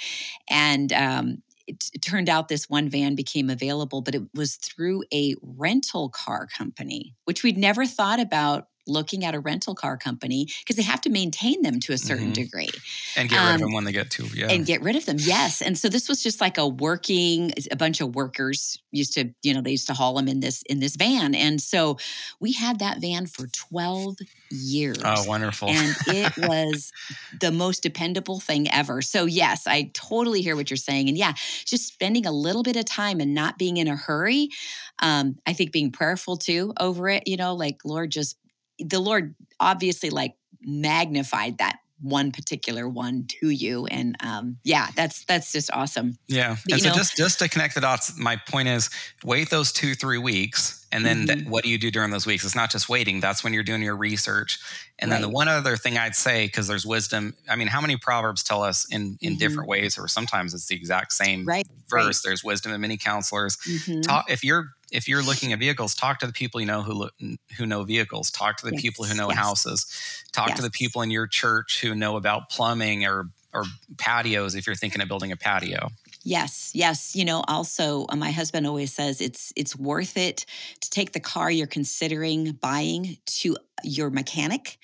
[0.50, 5.04] And um, it, it turned out this one van became available, but it was through
[5.14, 10.48] a rental car company, which we'd never thought about looking at a rental car company
[10.60, 12.44] because they have to maintain them to a certain mm-hmm.
[12.44, 12.70] degree
[13.15, 14.48] and get rid um, of them when they get to yeah.
[14.48, 15.62] and get rid of them yes.
[15.62, 19.54] And so this was just like a working a bunch of workers used to you
[19.54, 21.36] know they used to haul them in this in this van.
[21.36, 21.98] And so
[22.39, 24.17] we had that van for 12
[24.50, 25.70] years oh wonderful.
[25.70, 26.91] and it was
[27.39, 29.02] the most dependable thing ever.
[29.02, 31.08] So yes i totally hear what you're saying.
[31.08, 31.34] And yeah
[31.65, 34.50] just spending a little bit of time and not being in a hurry
[35.00, 38.38] um, i think being prayerful too over it you know like lord just
[38.84, 45.24] the Lord obviously like magnified that one particular one to you and um, yeah that's
[45.26, 48.36] that's just awesome yeah but, and so know, just just to connect the dots my
[48.50, 48.89] point is
[49.24, 51.39] wait those two three weeks and then mm-hmm.
[51.39, 53.63] th- what do you do during those weeks it's not just waiting that's when you're
[53.63, 54.60] doing your research
[54.98, 55.17] and right.
[55.17, 58.41] then the one other thing i'd say because there's wisdom i mean how many proverbs
[58.41, 59.38] tell us in in mm-hmm.
[59.38, 61.67] different ways or sometimes it's the exact same right.
[61.88, 62.22] verse right.
[62.26, 64.02] there's wisdom in many counselors mm-hmm.
[64.02, 66.94] Talk, if you're if you're looking at vehicles, talk to the people you know who
[66.94, 67.14] look,
[67.58, 68.30] who know vehicles.
[68.30, 68.82] Talk to the yes.
[68.82, 69.38] people who know yes.
[69.38, 69.86] houses.
[70.32, 70.58] Talk yes.
[70.58, 73.64] to the people in your church who know about plumbing or or
[73.98, 74.56] patios.
[74.56, 75.90] If you're thinking of building a patio.
[76.24, 77.16] Yes, yes.
[77.16, 80.46] You know, also uh, my husband always says it's it's worth it
[80.82, 84.78] to take the car you're considering buying to your mechanic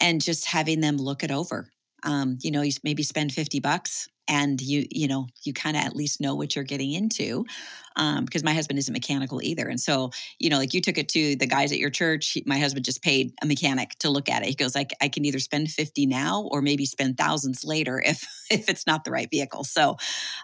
[0.00, 1.70] and just having them look it over.
[2.02, 5.82] Um, you know, you maybe spend 50 bucks and you you know you kind of
[5.82, 7.44] at least know what you're getting into
[7.96, 11.08] um, because my husband isn't mechanical either and so you know like you took it
[11.08, 14.28] to the guys at your church he, my husband just paid a mechanic to look
[14.28, 17.64] at it he goes like i can either spend 50 now or maybe spend thousands
[17.64, 19.96] later if if it's not the right vehicle so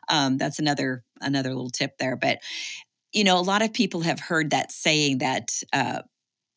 [0.09, 2.39] um, that's another another little tip there but
[3.13, 6.03] you know a lot of people have heard that saying that uh,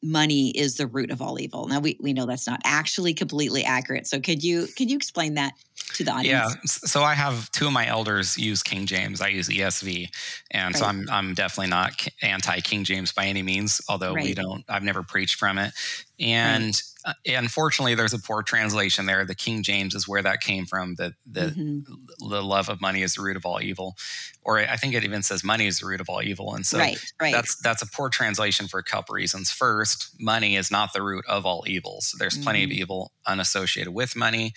[0.06, 1.68] money is the root of all evil.
[1.68, 4.08] Now we, we know that's not actually completely accurate.
[4.08, 5.54] So could you could you explain that
[5.96, 6.56] to the audience?
[6.56, 6.88] Yeah.
[6.88, 9.22] So I have two of my elders use King James.
[9.22, 10.10] I use ESV,
[10.52, 10.80] and right.
[10.80, 13.82] so I'm I'm definitely not anti King James by any means.
[13.90, 14.24] Although right.
[14.24, 15.74] we don't, I've never preached from it,
[16.20, 16.66] and.
[16.66, 19.26] Right uh, unfortunately, there's a poor translation there.
[19.26, 20.96] The King James is where that came from.
[20.96, 22.30] That the, mm-hmm.
[22.30, 23.96] the love of money is the root of all evil,
[24.42, 26.56] or I think it even says money is the root of all evil.
[26.56, 26.80] And so
[27.20, 29.52] that's that's a poor translation for a couple reasons.
[29.52, 32.16] First, money is not the root of all evils.
[32.18, 32.72] There's plenty mm-hmm.
[32.72, 34.54] of evil unassociated with money.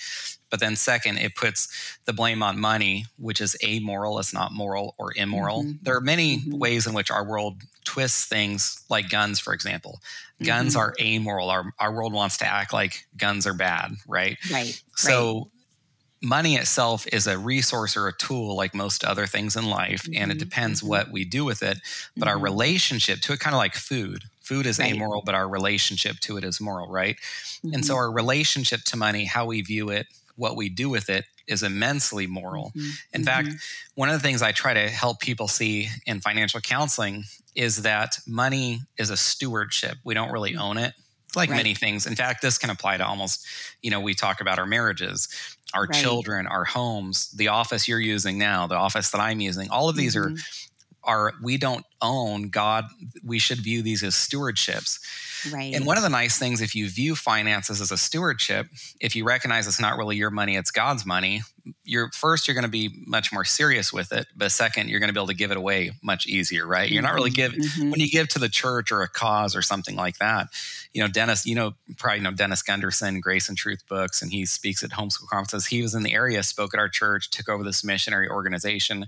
[0.50, 4.18] But then, second, it puts the blame on money, which is amoral.
[4.18, 5.62] It's not moral or immoral.
[5.62, 5.72] Mm-hmm.
[5.82, 6.58] There are many mm-hmm.
[6.58, 10.00] ways in which our world twists things, like guns, for example.
[10.42, 10.80] Guns mm-hmm.
[10.80, 11.50] are amoral.
[11.50, 14.38] Our, our world wants to act like guns are bad, right?
[14.50, 14.80] Right.
[14.94, 15.44] So, right.
[16.22, 20.30] money itself is a resource or a tool, like most other things in life, and
[20.30, 20.38] it mm-hmm.
[20.38, 20.90] depends mm-hmm.
[20.90, 21.78] what we do with it.
[22.16, 22.44] But our mm-hmm.
[22.44, 24.92] relationship to it, kind of like food, food is right.
[24.92, 27.16] amoral, but our relationship to it is moral, right?
[27.72, 30.06] And so, our relationship to money, how we view it,
[30.38, 32.68] what we do with it is immensely moral.
[32.68, 32.80] Mm-hmm.
[33.12, 33.24] In mm-hmm.
[33.24, 33.48] fact,
[33.94, 37.24] one of the things I try to help people see in financial counseling
[37.54, 39.98] is that money is a stewardship.
[40.04, 40.60] We don't really mm.
[40.60, 40.94] own it.
[41.36, 41.56] Like right.
[41.56, 42.06] many things.
[42.06, 43.46] In fact, this can apply to almost,
[43.82, 45.28] you know, we talk about our marriages,
[45.74, 45.92] our right.
[45.92, 49.68] children, our homes, the office you're using now, the office that I'm using.
[49.70, 50.34] All of these mm-hmm.
[50.34, 50.38] are
[51.08, 52.84] are we don't own God.
[53.24, 55.00] We should view these as stewardships.
[55.52, 55.74] Right.
[55.74, 58.66] And one of the nice things, if you view finances as a stewardship,
[59.00, 61.42] if you recognize it's not really your money, it's God's money,
[61.84, 64.26] you're first, you're going to be much more serious with it.
[64.36, 66.90] But second, you're going to be able to give it away much easier, right?
[66.90, 67.54] You're not really mm-hmm.
[67.54, 67.90] giving, mm-hmm.
[67.90, 70.48] when you give to the church or a cause or something like that,
[70.92, 74.46] you know, Dennis, you know, probably know Dennis Gundersen, Grace and Truth books, and he
[74.46, 75.66] speaks at homeschool conferences.
[75.66, 79.06] He was in the area, spoke at our church, took over this missionary organization.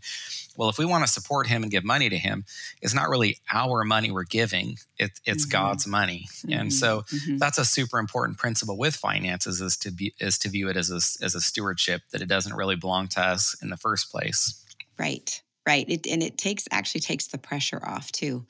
[0.61, 2.45] Well, if we want to support him and give money to him,
[2.83, 5.53] it's not really our money we're giving; it, it's mm-hmm.
[5.53, 6.27] God's money.
[6.29, 6.53] Mm-hmm.
[6.53, 7.39] And so mm-hmm.
[7.39, 10.91] that's a super important principle with finances is to be is to view it as
[10.91, 14.63] a, as a stewardship that it doesn't really belong to us in the first place.
[14.99, 15.41] Right.
[15.69, 15.85] Right.
[15.89, 18.47] It, and it takes actually takes the pressure off too.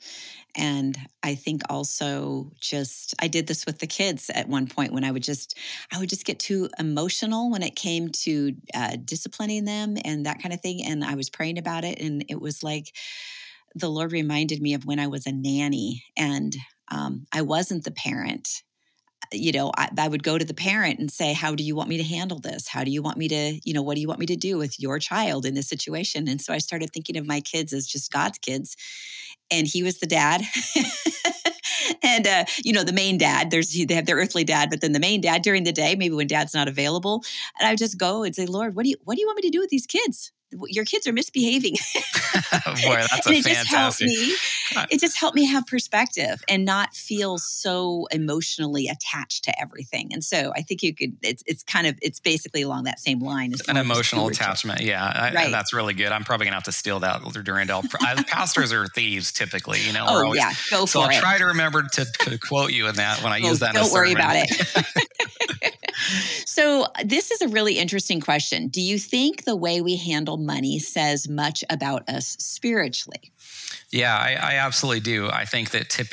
[0.55, 5.03] And I think also just I did this with the kids at one point when
[5.03, 5.57] I would just
[5.93, 10.41] I would just get too emotional when it came to uh, disciplining them and that
[10.41, 10.83] kind of thing.
[10.85, 12.93] And I was praying about it, and it was like
[13.75, 16.55] the Lord reminded me of when I was a nanny and
[16.91, 18.63] um, I wasn't the parent.
[19.33, 21.89] You know, I, I, would go to the parent and say, How do you want
[21.89, 22.67] me to handle this?
[22.67, 24.57] How do you want me to, you know, what do you want me to do
[24.57, 26.27] with your child in this situation?
[26.27, 28.75] And so I started thinking of my kids as just God's kids.
[29.49, 30.41] And he was the dad.
[32.03, 34.91] and uh, you know the main dad there's they have their earthly dad but then
[34.91, 37.23] the main dad during the day maybe when dad's not available
[37.59, 39.37] and i would just go and say lord what do you what do you want
[39.37, 40.31] me to do with these kids
[40.67, 41.75] your kids are misbehaving.
[42.83, 43.45] Boy, that's a it fantastic.
[43.45, 44.35] Just helped me,
[44.95, 50.09] it just helped me have perspective and not feel so emotionally attached to everything.
[50.13, 51.17] And so I think you could.
[51.21, 53.53] It's it's kind of it's basically along that same line.
[53.67, 54.81] An emotional attachment.
[54.81, 55.51] Yeah, I, right.
[55.51, 56.11] that's really good.
[56.11, 57.81] I'm probably gonna have to steal that Durenda.
[58.27, 59.81] Pastors are thieves typically.
[59.81, 60.05] You know.
[60.07, 61.15] Oh always, yeah, go for so it.
[61.15, 63.73] I'll try to remember to, to quote you in that when I oh, use that.
[63.73, 65.75] Don't worry about it.
[66.45, 68.67] so this is a really interesting question.
[68.67, 73.31] Do you think the way we handle money says much about us spiritually?
[73.91, 75.29] Yeah, I, I, absolutely do.
[75.29, 76.07] I think that tip,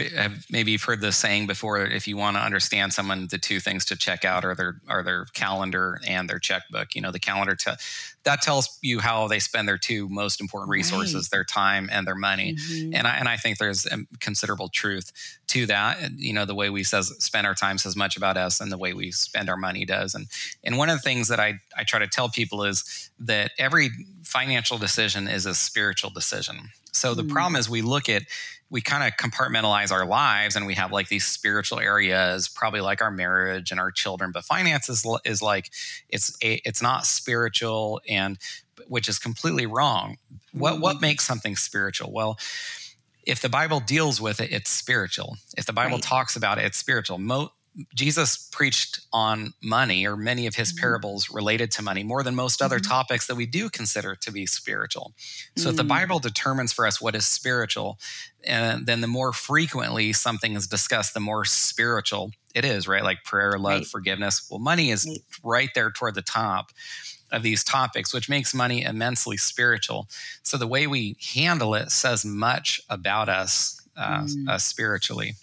[0.51, 1.79] maybe you've heard this saying before.
[1.79, 5.05] If you want to understand someone, the two things to check out are their are
[5.05, 6.97] their calendar and their checkbook.
[6.97, 7.77] You know, the calendar te-
[8.25, 11.31] that tells you how they spend their two most important resources, right.
[11.31, 12.57] their time and their money.
[12.57, 12.97] Mm-hmm.
[12.97, 13.87] And I and I think there's
[14.19, 15.12] considerable truth
[15.49, 16.11] to that.
[16.17, 18.79] You know, the way we says spend our time says much about us, and the
[18.79, 20.17] way we spend our money does.
[20.17, 20.27] And
[20.64, 23.91] and one of the things that I I try to tell people is that every
[24.25, 26.71] financial decision is a spiritual decision.
[26.98, 27.30] So the mm.
[27.30, 28.24] problem is we look at
[28.70, 33.00] we kind of compartmentalize our lives and we have like these spiritual areas probably like
[33.00, 35.70] our marriage and our children but finance is, is like
[36.08, 38.38] it's a, it's not spiritual and
[38.87, 40.18] which is completely wrong
[40.52, 41.02] what what mm.
[41.02, 42.38] makes something spiritual well
[43.24, 46.02] if the bible deals with it it's spiritual if the bible right.
[46.02, 47.52] talks about it it's spiritual Mo-
[47.95, 50.81] Jesus preached on money, or many of his mm-hmm.
[50.81, 52.91] parables related to money, more than most other mm-hmm.
[52.91, 55.12] topics that we do consider to be spiritual.
[55.57, 55.71] So, mm-hmm.
[55.71, 55.88] if the mm.
[55.88, 57.99] Bible determines for us what is spiritual,
[58.45, 63.05] and then the more frequently something is discussed, the more spiritual it is, right?
[63.05, 63.87] Like prayer, love, right.
[63.87, 64.47] forgiveness.
[64.51, 65.19] Well, money is right.
[65.43, 66.71] right there toward the top
[67.31, 70.09] of these topics, which makes money immensely spiritual.
[70.43, 75.35] So, the way we handle it says much about us uh, uh, spiritually.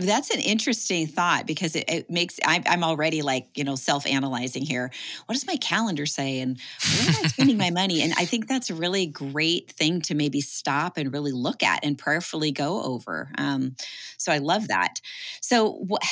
[0.00, 4.64] That's an interesting thought because it, it makes I, I'm already like you know self-analyzing
[4.64, 4.90] here.
[5.26, 8.02] What does my calendar say, and where am I spending my money?
[8.02, 11.84] And I think that's a really great thing to maybe stop and really look at
[11.84, 13.30] and prayerfully go over.
[13.38, 13.76] Um,
[14.18, 15.00] so I love that.
[15.40, 16.02] So what,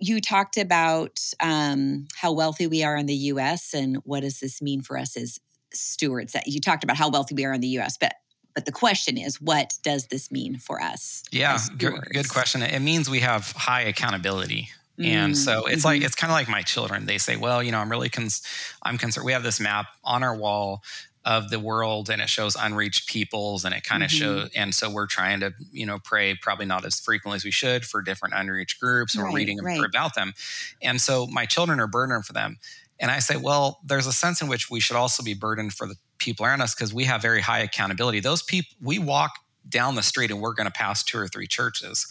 [0.00, 3.74] you talked about um, how wealthy we are in the U.S.
[3.74, 5.38] and what does this mean for us as
[5.72, 6.32] stewards?
[6.32, 8.14] That you talked about how wealthy we are in the U.S., but
[8.60, 11.22] but the question is, what does this mean for us?
[11.32, 12.60] Yeah, good, good question.
[12.60, 14.68] It means we have high accountability.
[15.02, 15.86] And so it's mm-hmm.
[15.86, 17.06] like it's kind of like my children.
[17.06, 18.42] They say, "Well, you know, I'm really cons-
[18.82, 19.24] I'm concerned.
[19.24, 20.82] We have this map on our wall
[21.24, 24.18] of the world, and it shows unreached peoples, and it kind of mm-hmm.
[24.18, 24.50] shows.
[24.54, 27.86] And so we're trying to, you know, pray probably not as frequently as we should
[27.86, 29.80] for different unreached groups, and right, we're reading right.
[29.82, 30.34] about them.
[30.82, 32.58] And so my children are burdened for them.
[32.98, 35.86] And I say, well, there's a sense in which we should also be burdened for
[35.86, 38.20] the people around us because we have very high accountability.
[38.20, 39.32] Those people, we walk
[39.68, 42.06] down the street and we're going to pass two or three churches.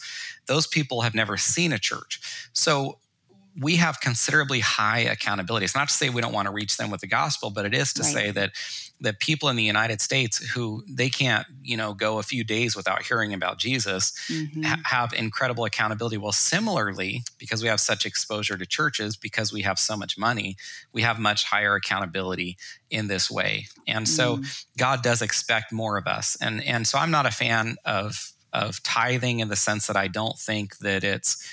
[0.46, 2.48] Those people have never seen a church.
[2.52, 2.98] So
[3.60, 5.64] we have considerably high accountability.
[5.64, 7.74] It's not to say we don't want to reach them with the gospel, but it
[7.74, 8.12] is to right.
[8.12, 8.52] say that
[9.00, 12.76] that people in the United States who they can't, you know, go a few days
[12.76, 14.62] without hearing about Jesus mm-hmm.
[14.62, 16.18] ha- have incredible accountability.
[16.18, 20.56] Well, similarly, because we have such exposure to churches, because we have so much money,
[20.92, 22.58] we have much higher accountability
[22.90, 23.66] in this way.
[23.86, 24.64] And so mm.
[24.76, 26.36] God does expect more of us.
[26.40, 30.08] And and so I'm not a fan of of tithing in the sense that I
[30.08, 31.48] don't think that it's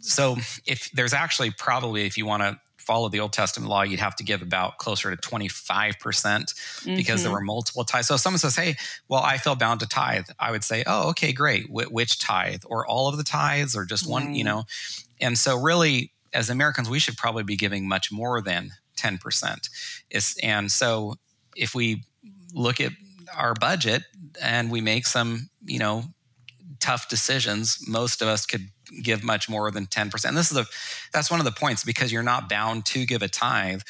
[0.00, 0.36] so
[0.66, 4.16] if there's actually probably if you want to follow the Old Testament law, you'd have
[4.16, 7.22] to give about closer to 25% because mm-hmm.
[7.22, 8.08] there were multiple tithes.
[8.08, 8.76] So if someone says, hey,
[9.08, 11.66] well, I feel bound to tithe, I would say, oh, okay, great.
[11.66, 12.62] Wh- which tithe?
[12.66, 14.64] Or all of the tithes or just one, you know?
[15.20, 19.68] And so really, as Americans, we should probably be giving much more than 10%.
[20.10, 21.16] It's, and so
[21.56, 22.04] if we
[22.54, 22.92] look at
[23.36, 24.02] our budget
[24.42, 26.04] and we make some, you know,
[26.78, 28.68] tough decisions, most of us could
[29.02, 30.24] give much more than 10%.
[30.24, 30.66] And this is a
[31.12, 33.82] that's one of the points because you're not bound to give a tithe.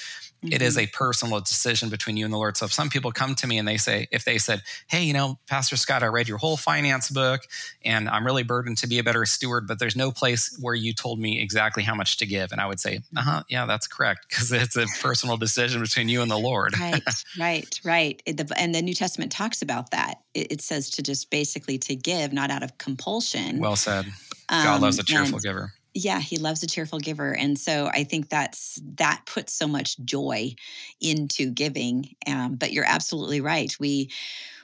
[0.47, 0.53] Mm-hmm.
[0.53, 0.85] It is mm-hmm.
[0.85, 2.57] a personal decision between you and the Lord.
[2.57, 5.13] So if some people come to me and they say, if they said, Hey, you
[5.13, 7.43] know, Pastor Scott, I read your whole finance book
[7.85, 10.93] and I'm really burdened to be a better steward, but there's no place where you
[10.93, 12.53] told me exactly how much to give.
[12.53, 14.27] And I would say, uh huh, yeah, that's correct.
[14.37, 16.79] Because it's a personal decision between you and the Lord.
[16.79, 17.03] right,
[17.39, 18.23] right, right.
[18.27, 20.21] And the New Testament talks about that.
[20.35, 23.59] It says to just basically to give, not out of compulsion.
[23.59, 24.07] Well said.
[24.49, 25.73] God loves a um, cheerful giver.
[25.95, 27.33] yeah he loves a cheerful giver.
[27.35, 30.55] And so i think that's that puts so much joy
[31.01, 33.75] into giving um, but you're absolutely right.
[33.81, 34.11] We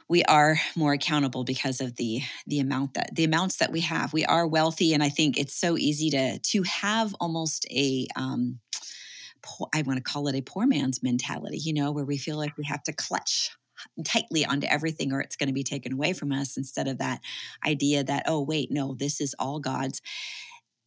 [0.08, 4.12] we are more accountable because of the the amount that the amounts that we have.
[4.12, 8.58] We are wealthy and i think it's so easy to to have almost a um
[9.74, 12.56] i want to call it a poor man's mentality you know where we feel like
[12.56, 13.50] we have to clutch
[14.04, 17.20] tightly onto everything or it's going to be taken away from us instead of that
[17.66, 20.00] idea that oh wait no this is all god's.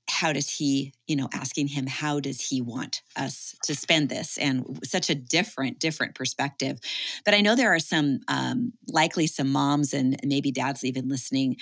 [0.08, 4.38] How does he you know asking him how does he want us to spend this?
[4.38, 6.79] And such a different different perspective.
[7.25, 11.58] But i know there are some um, likely some moms and maybe dads even listening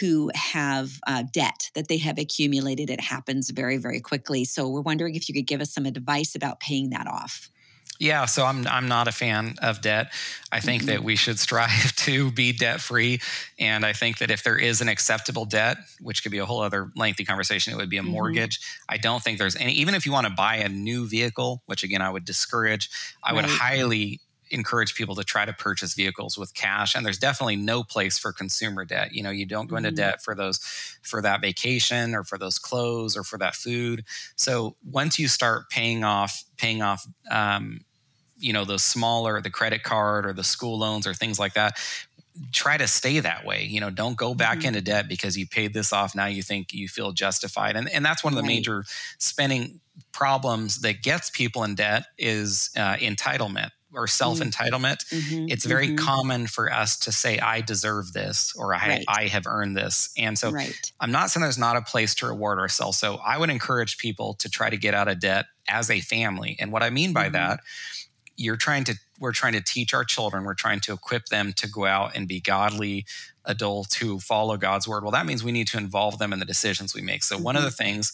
[0.00, 2.90] who have uh, debt that they have accumulated.
[2.90, 4.44] It happens very very quickly.
[4.44, 7.48] So we're wondering if you could give us some advice about paying that off
[7.98, 10.12] yeah, so I'm I'm not a fan of debt.
[10.50, 10.90] I think mm-hmm.
[10.90, 13.20] that we should strive to be debt free,
[13.58, 16.60] and I think that if there is an acceptable debt, which could be a whole
[16.60, 18.10] other lengthy conversation, it would be a mm-hmm.
[18.10, 18.60] mortgage.
[18.88, 19.72] I don't think there's any.
[19.74, 22.90] Even if you want to buy a new vehicle, which again I would discourage,
[23.22, 23.36] I right.
[23.36, 24.20] would highly
[24.54, 28.32] encourage people to try to purchase vehicles with cash and there's definitely no place for
[28.32, 29.96] consumer debt you know you don't go into mm-hmm.
[29.96, 30.58] debt for those
[31.02, 34.04] for that vacation or for those clothes or for that food
[34.36, 37.84] so once you start paying off paying off um,
[38.38, 41.76] you know those smaller the credit card or the school loans or things like that
[42.52, 44.68] try to stay that way you know don't go back mm-hmm.
[44.68, 48.04] into debt because you paid this off now you think you feel justified and, and
[48.04, 48.56] that's one of the right.
[48.56, 48.84] major
[49.18, 49.80] spending
[50.12, 55.88] problems that gets people in debt is uh, entitlement or self entitlement, mm-hmm, it's very
[55.88, 55.96] mm-hmm.
[55.96, 59.04] common for us to say, I deserve this or I, right.
[59.08, 60.10] I have earned this.
[60.16, 60.92] And so right.
[61.00, 62.98] I'm not saying there's not a place to reward ourselves.
[62.98, 66.56] So I would encourage people to try to get out of debt as a family.
[66.60, 67.34] And what I mean by mm-hmm.
[67.34, 67.60] that,
[68.36, 71.68] you're trying to, we're trying to teach our children, we're trying to equip them to
[71.68, 73.06] go out and be godly
[73.44, 75.02] adults who follow God's word.
[75.02, 77.22] Well, that means we need to involve them in the decisions we make.
[77.22, 77.66] So one of mm-hmm.
[77.66, 78.12] the things,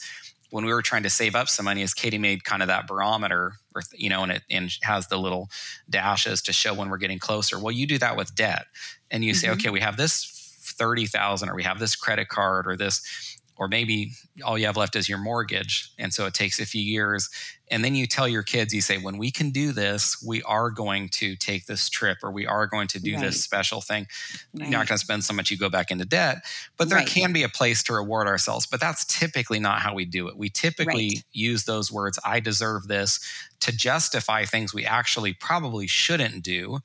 [0.50, 2.86] when we were trying to save up some money is Katie made kind of that
[2.86, 5.48] barometer or you know and it and has the little
[5.88, 7.58] dashes to show when we're getting closer.
[7.58, 8.66] Well, you do that with debt
[9.10, 9.38] and you mm-hmm.
[9.38, 10.36] say, okay, we have this
[10.78, 14.96] 30,000 or we have this credit card or this or maybe all you have left
[14.96, 17.28] is your mortgage and so it takes a few years
[17.70, 20.70] and then you tell your kids you say when we can do this we are
[20.70, 23.22] going to take this trip or we are going to do right.
[23.22, 24.06] this special thing
[24.54, 24.68] right.
[24.68, 26.38] you're not going to spend so much you go back into debt
[26.76, 27.06] but there right.
[27.06, 30.37] can be a place to reward ourselves but that's typically not how we do it
[30.37, 33.20] we typically use those words i deserve this
[33.61, 36.78] to justify things we actually probably shouldn't do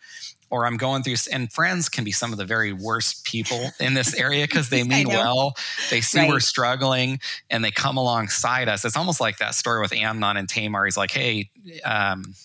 [0.50, 3.94] or I'm going through, and friends can be some of the very worst people in
[3.94, 5.54] this area because they mean well.
[5.90, 6.30] They see right.
[6.30, 7.20] we're struggling
[7.50, 8.86] and they come alongside us.
[8.86, 10.86] It's almost like that story with Amnon and Tamar.
[10.86, 11.50] He's like, hey,
[11.84, 12.36] um,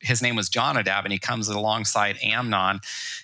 [0.00, 2.80] his name was Jonadab, and he comes alongside Amnon,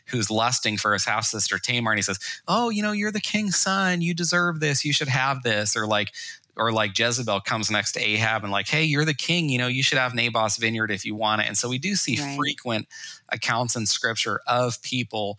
[0.07, 3.21] who's lusting for his half sister Tamar, and he says, "Oh, you know, you're the
[3.21, 4.01] king's son.
[4.01, 4.85] You deserve this.
[4.85, 6.12] You should have this." Or like,
[6.59, 9.68] or like Jezebel comes next to Ahab and like, hey, you're the king, you know,
[9.68, 11.46] you should have Naboth's vineyard if you want it.
[11.46, 12.36] And so we do see right.
[12.36, 12.88] frequent
[13.28, 15.38] accounts in scripture of people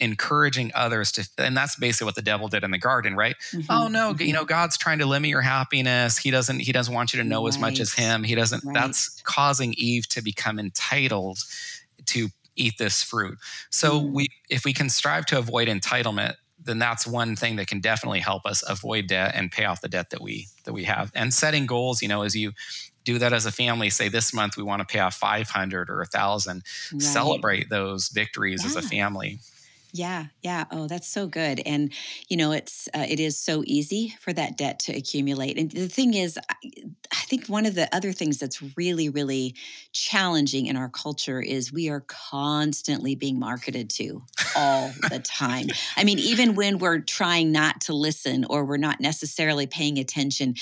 [0.00, 3.70] encouraging others to and that's basically what the devil did in the garden right mm-hmm.
[3.70, 4.22] oh no mm-hmm.
[4.22, 7.28] you know god's trying to limit your happiness he doesn't he doesn't want you to
[7.28, 7.48] know right.
[7.50, 8.74] as much as him he doesn't right.
[8.74, 11.38] that's causing eve to become entitled
[12.06, 13.36] to eat this fruit
[13.68, 14.10] so mm.
[14.10, 18.20] we if we can strive to avoid entitlement then that's one thing that can definitely
[18.20, 21.10] help us avoid debt and pay off the debt that we that we have.
[21.14, 22.52] And setting goals, you know, as you
[23.04, 26.00] do that as a family, say this month we want to pay off 500 or
[26.00, 27.02] a thousand, right.
[27.02, 28.68] celebrate those victories yeah.
[28.68, 29.38] as a family.
[29.92, 30.64] Yeah, yeah.
[30.70, 31.60] Oh, that's so good.
[31.66, 31.92] And
[32.28, 35.58] you know, it's uh, it is so easy for that debt to accumulate.
[35.58, 36.54] And the thing is, I,
[37.12, 39.54] I think one of the other things that's really, really
[39.92, 44.22] challenging in our culture is we are constantly being marketed to
[44.54, 45.66] all the time.
[45.96, 50.54] I mean, even when we're trying not to listen or we're not necessarily paying attention,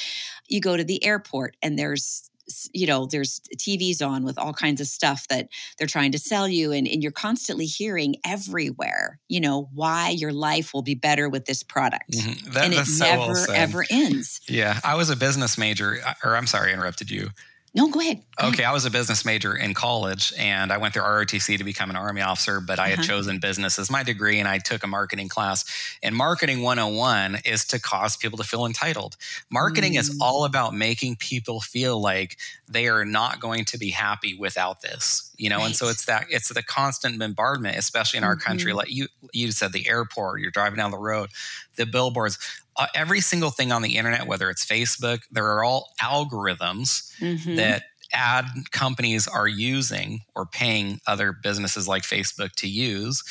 [0.46, 2.27] you go to the airport and there's
[2.72, 6.48] you know there's tvs on with all kinds of stuff that they're trying to sell
[6.48, 11.28] you and, and you're constantly hearing everywhere you know why your life will be better
[11.28, 12.52] with this product mm-hmm.
[12.52, 14.40] that, and it never well ever ends.
[14.48, 17.30] Yeah i was a business major uh, or i'm sorry i interrupted you
[17.74, 18.22] no, go ahead.
[18.40, 18.70] Go okay, ahead.
[18.70, 21.96] I was a business major in college and I went through ROTC to become an
[21.96, 23.08] Army officer, but I had uh-huh.
[23.08, 25.64] chosen business as my degree and I took a marketing class.
[26.02, 29.16] And Marketing 101 is to cause people to feel entitled.
[29.50, 29.98] Marketing mm.
[29.98, 32.38] is all about making people feel like
[32.68, 35.27] they are not going to be happy without this.
[35.38, 35.66] You know, right.
[35.66, 38.46] and so it's that it's the constant bombardment, especially in our mm-hmm.
[38.46, 38.72] country.
[38.72, 41.30] Like you you said the airport, you're driving down the road,
[41.76, 42.38] the billboards
[42.78, 47.56] uh, every single thing on the internet, whether it's Facebook, there are all algorithms mm-hmm.
[47.56, 47.82] that
[48.12, 53.22] ad companies are using or paying other businesses like Facebook to use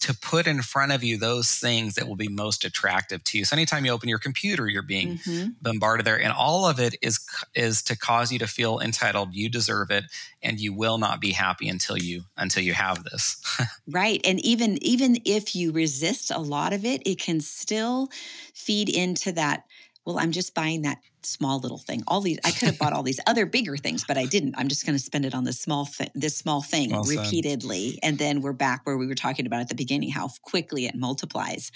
[0.00, 3.44] to put in front of you those things that will be most attractive to you.
[3.44, 5.50] So anytime you open your computer, you're being mm-hmm.
[5.62, 7.20] bombarded there and all of it is
[7.54, 10.04] is to cause you to feel entitled, you deserve it
[10.42, 13.42] and you will not be happy until you until you have this.
[13.88, 14.20] right.
[14.24, 18.08] And even even if you resist a lot of it, it can still
[18.54, 19.64] feed into that
[20.08, 22.02] well, I'm just buying that small little thing.
[22.08, 24.54] All these, I could have bought all these other bigger things, but I didn't.
[24.56, 27.98] I'm just going to spend it on this small thing, this small thing well repeatedly,
[28.02, 30.94] and then we're back where we were talking about at the beginning, how quickly it
[30.94, 31.70] multiplies.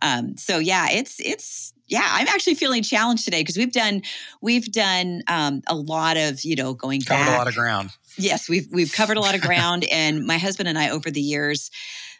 [0.00, 4.02] Um, so yeah, it's it's yeah, I'm actually feeling challenged today because we've done
[4.40, 7.34] we've done um, a lot of you know going covered back.
[7.34, 7.90] a lot of ground.
[8.16, 11.20] Yes, we've we've covered a lot of ground, and my husband and I over the
[11.20, 11.72] years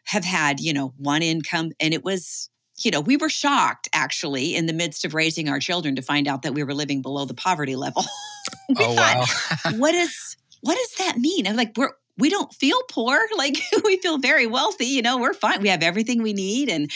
[0.06, 2.50] have had you know one income, and it was
[2.84, 6.28] you know, we were shocked actually in the midst of raising our children to find
[6.28, 8.04] out that we were living below the poverty level.
[8.68, 9.28] we oh, thought,
[9.64, 9.72] wow.
[9.78, 11.46] what is what does that mean?
[11.46, 15.32] I'm like, we're we don't feel poor like we feel very wealthy you know we're
[15.32, 16.90] fine we have everything we need and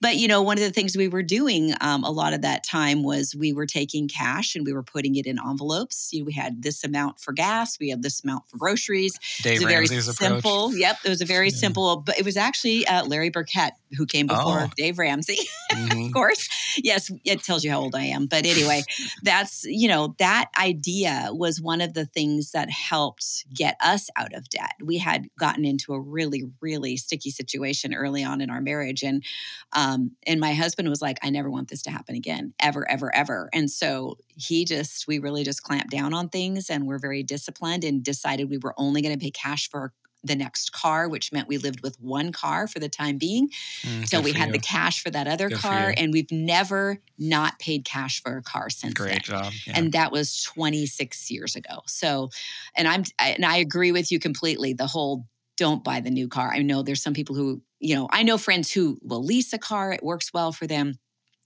[0.00, 2.64] but you know one of the things we were doing um, a lot of that
[2.64, 6.24] time was we were taking cash and we were putting it in envelopes you know,
[6.24, 9.64] we had this amount for gas we had this amount for groceries Dave it was
[9.64, 10.80] a very simple approach.
[10.80, 11.56] yep it was a very yeah.
[11.56, 14.70] simple but it was actually uh, larry burkett who came before oh.
[14.76, 15.38] dave ramsey
[15.72, 16.06] mm-hmm.
[16.06, 18.82] of course yes it tells you how old i am but anyway
[19.22, 24.34] that's you know that idea was one of the things that helped get us out
[24.34, 28.60] of debt we had gotten into a really, really sticky situation early on in our
[28.60, 29.24] marriage, and
[29.72, 33.14] um, and my husband was like, "I never want this to happen again, ever, ever,
[33.14, 37.22] ever." And so he just, we really just clamped down on things, and we're very
[37.22, 39.92] disciplined, and decided we were only going to pay cash for
[40.24, 43.48] the next car, which meant we lived with one car for the time being.
[43.82, 44.52] Mm, so we had you.
[44.52, 48.42] the cash for that other good car, and we've never not paid cash for a
[48.42, 48.94] car since.
[48.94, 49.20] Great then.
[49.22, 49.52] job!
[49.66, 49.74] Yeah.
[49.76, 51.82] And that was 26 years ago.
[51.86, 52.30] So,
[52.76, 54.72] and I'm and I agree with you completely.
[54.72, 56.50] The whole don't buy the new car.
[56.52, 59.58] I know there's some people who you know I know friends who will lease a
[59.58, 59.92] car.
[59.92, 60.98] It works well for them.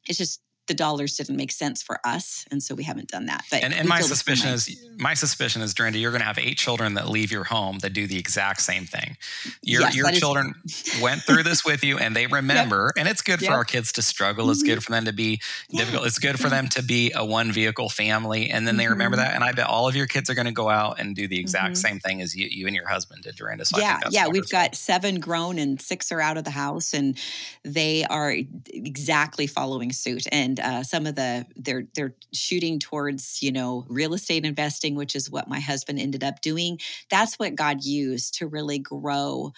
[0.08, 3.44] It's just the dollars didn't make sense for us, and so we haven't done that.
[3.50, 6.58] But and, and my suspicion is my suspicion is, Durenda, you're going to have eight
[6.58, 9.16] children that leave your home that do the exact same thing.
[9.62, 12.92] Your yes, your children is- went through this with you, and they remember.
[12.96, 13.00] Yep.
[13.00, 13.50] And it's good yep.
[13.50, 14.50] for our kids to struggle.
[14.50, 14.80] It's good mm-hmm.
[14.80, 15.80] for them to be yeah.
[15.80, 16.06] difficult.
[16.06, 18.78] It's good for them to be a one vehicle family, and then mm-hmm.
[18.78, 19.24] they remember mm-hmm.
[19.24, 19.34] that.
[19.34, 21.38] And I bet all of your kids are going to go out and do the
[21.38, 21.74] exact mm-hmm.
[21.74, 23.66] same thing as you, you and your husband did, Durenda.
[23.66, 24.26] So yeah, yeah.
[24.26, 24.32] Wonderful.
[24.32, 27.18] We've got seven grown and six are out of the house, and
[27.64, 28.34] they are
[28.68, 30.26] exactly following suit.
[30.32, 35.14] And uh, some of the they're they're shooting towards you know real estate investing, which
[35.14, 36.78] is what my husband ended up doing.
[37.10, 39.52] That's what God used to really grow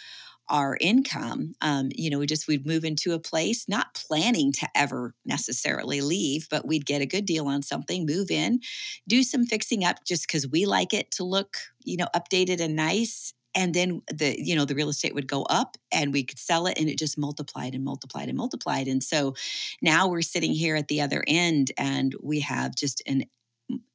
[0.48, 4.66] our income um, you know we just we'd move into a place not planning to
[4.74, 8.58] ever necessarily leave but we'd get a good deal on something move in
[9.06, 12.74] do some fixing up just because we like it to look you know updated and
[12.74, 16.38] nice and then the you know the real estate would go up and we could
[16.38, 19.34] sell it and it just multiplied and multiplied and multiplied and so
[19.82, 23.24] now we're sitting here at the other end and we have just an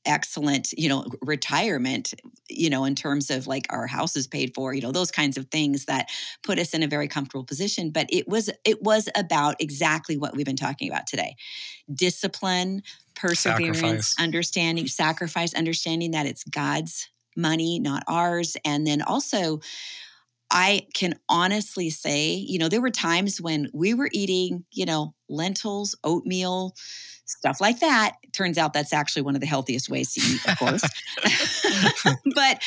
[0.05, 2.13] excellent you know retirement
[2.49, 5.37] you know in terms of like our house is paid for you know those kinds
[5.37, 6.09] of things that
[6.43, 10.35] put us in a very comfortable position but it was it was about exactly what
[10.35, 11.35] we've been talking about today
[11.93, 12.83] discipline
[13.15, 14.15] perseverance sacrifice.
[14.19, 18.57] understanding sacrifice understanding that it's god's money, not ours.
[18.65, 19.59] And then also,
[20.51, 25.15] I can honestly say, you know, there were times when we were eating, you know,
[25.27, 26.75] lentils, oatmeal,
[27.25, 28.17] stuff like that.
[28.33, 30.83] Turns out that's actually one of the healthiest ways to eat, of course.
[32.35, 32.61] but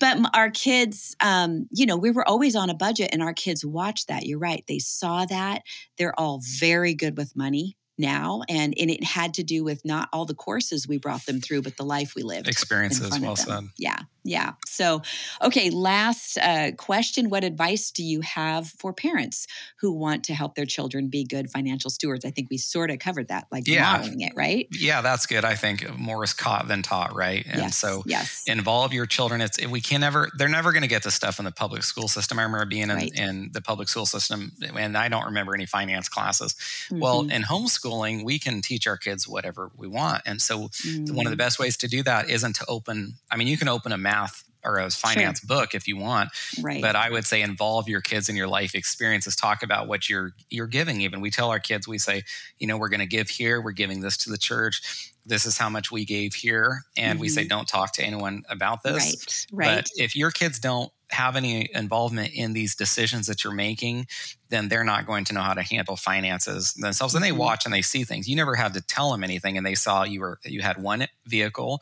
[0.00, 3.64] but our kids, um, you know, we were always on a budget, and our kids
[3.64, 4.26] watched that.
[4.26, 5.62] You're right; they saw that.
[5.96, 10.08] They're all very good with money now and and it had to do with not
[10.12, 13.18] all the courses we brought them through but the life we lived experiences.
[13.20, 13.64] well said.
[13.76, 15.00] Yeah yeah so
[15.42, 19.46] okay last uh, question what advice do you have for parents
[19.80, 22.98] who want to help their children be good financial stewards i think we sort of
[22.98, 23.92] covered that like yeah.
[23.92, 27.62] modeling it right yeah that's good i think more is caught than taught right and
[27.62, 27.76] yes.
[27.76, 31.10] so yes involve your children it's we can never they're never going to get the
[31.10, 33.18] stuff in the public school system i remember being in, right.
[33.18, 37.00] in the public school system and i don't remember any finance classes mm-hmm.
[37.00, 40.22] well in homeschooling, we can teach our kids whatever we want.
[40.26, 41.10] And so, mm.
[41.12, 41.38] one of the mm.
[41.38, 44.44] best ways to do that isn't to open, I mean, you can open a math
[44.64, 45.46] or a finance sure.
[45.46, 46.30] book if you want
[46.60, 46.82] right.
[46.82, 50.32] but i would say involve your kids in your life experiences talk about what you're
[50.50, 52.22] you're giving even we tell our kids we say
[52.58, 55.58] you know we're going to give here we're giving this to the church this is
[55.58, 57.20] how much we gave here and mm-hmm.
[57.20, 57.48] we say mm-hmm.
[57.48, 61.68] don't talk to anyone about this right right but if your kids don't have any
[61.74, 64.06] involvement in these decisions that you're making,
[64.50, 67.14] then they're not going to know how to handle finances themselves.
[67.14, 67.38] And they mm-hmm.
[67.38, 68.28] watch and they see things.
[68.28, 71.06] You never had to tell them anything, and they saw you were you had one
[71.26, 71.80] vehicle,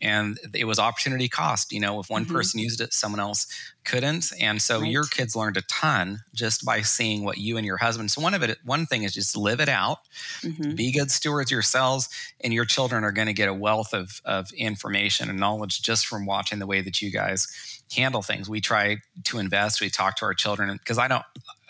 [0.00, 1.72] and it was opportunity cost.
[1.72, 2.34] You know, if one mm-hmm.
[2.34, 3.46] person used it, someone else
[3.84, 4.90] couldn't, and so right.
[4.90, 8.10] your kids learned a ton just by seeing what you and your husband.
[8.10, 9.98] So one of it, one thing is just live it out,
[10.42, 10.74] mm-hmm.
[10.74, 12.08] be good stewards yourselves,
[12.40, 16.06] and your children are going to get a wealth of of information and knowledge just
[16.06, 17.48] from watching the way that you guys
[17.94, 18.48] handle things.
[18.48, 19.80] We try to invest.
[19.80, 21.24] We talk to our children because I don't,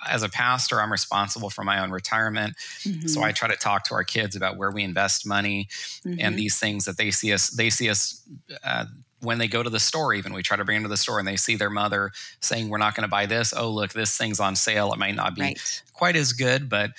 [0.08, 2.56] as a pastor, I'm responsible for my own retirement.
[2.82, 3.08] Mm-hmm.
[3.08, 5.68] So I try to talk to our kids about where we invest money
[6.06, 6.20] mm-hmm.
[6.20, 7.50] and these things that they see us.
[7.50, 8.22] They see us.
[8.64, 8.86] Uh,
[9.22, 11.18] when they go to the store, even we try to bring them to the store
[11.18, 13.52] and they see their mother saying, We're not going to buy this.
[13.54, 14.94] Oh, look, this thing's on sale.
[14.94, 15.82] It might not be right.
[15.92, 16.92] quite as good, but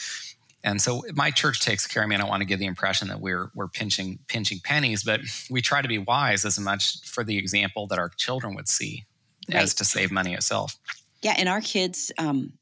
[0.64, 2.16] and so my church takes care of me.
[2.16, 5.62] I don't want to give the impression that we're we're pinching pinching pennies, but we
[5.62, 9.06] try to be wise as much for the example that our children would see
[9.52, 9.62] right.
[9.62, 10.78] as to save money itself.
[11.22, 12.54] Yeah, and our kids, um,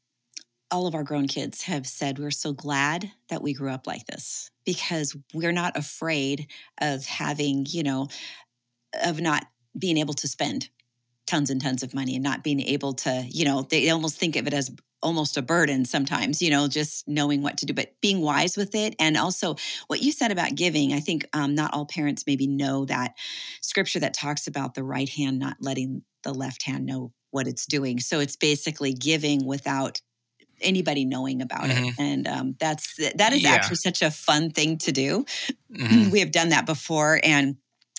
[0.70, 4.06] all of our grown kids have said we're so glad that we grew up like
[4.06, 6.46] this because we're not afraid
[6.80, 8.08] of having, you know,
[9.04, 9.46] of not
[9.78, 10.68] being able to spend
[11.26, 14.36] tons and tons of money and not being able to, you know, they almost think
[14.36, 14.70] of it as
[15.02, 18.74] almost a burden sometimes, you know, just knowing what to do, but being wise with
[18.74, 18.94] it.
[18.98, 19.56] And also
[19.86, 23.14] what you said about giving, I think um, not all parents maybe know that
[23.62, 27.64] scripture that talks about the right hand not letting the left hand know what it's
[27.64, 27.98] doing.
[28.00, 30.00] So it's basically giving without
[30.62, 31.84] anybody knowing about mm-hmm.
[31.84, 33.50] it and um, that's that is yeah.
[33.50, 35.24] actually such a fun thing to do
[35.72, 36.10] mm-hmm.
[36.10, 37.56] we have done that before and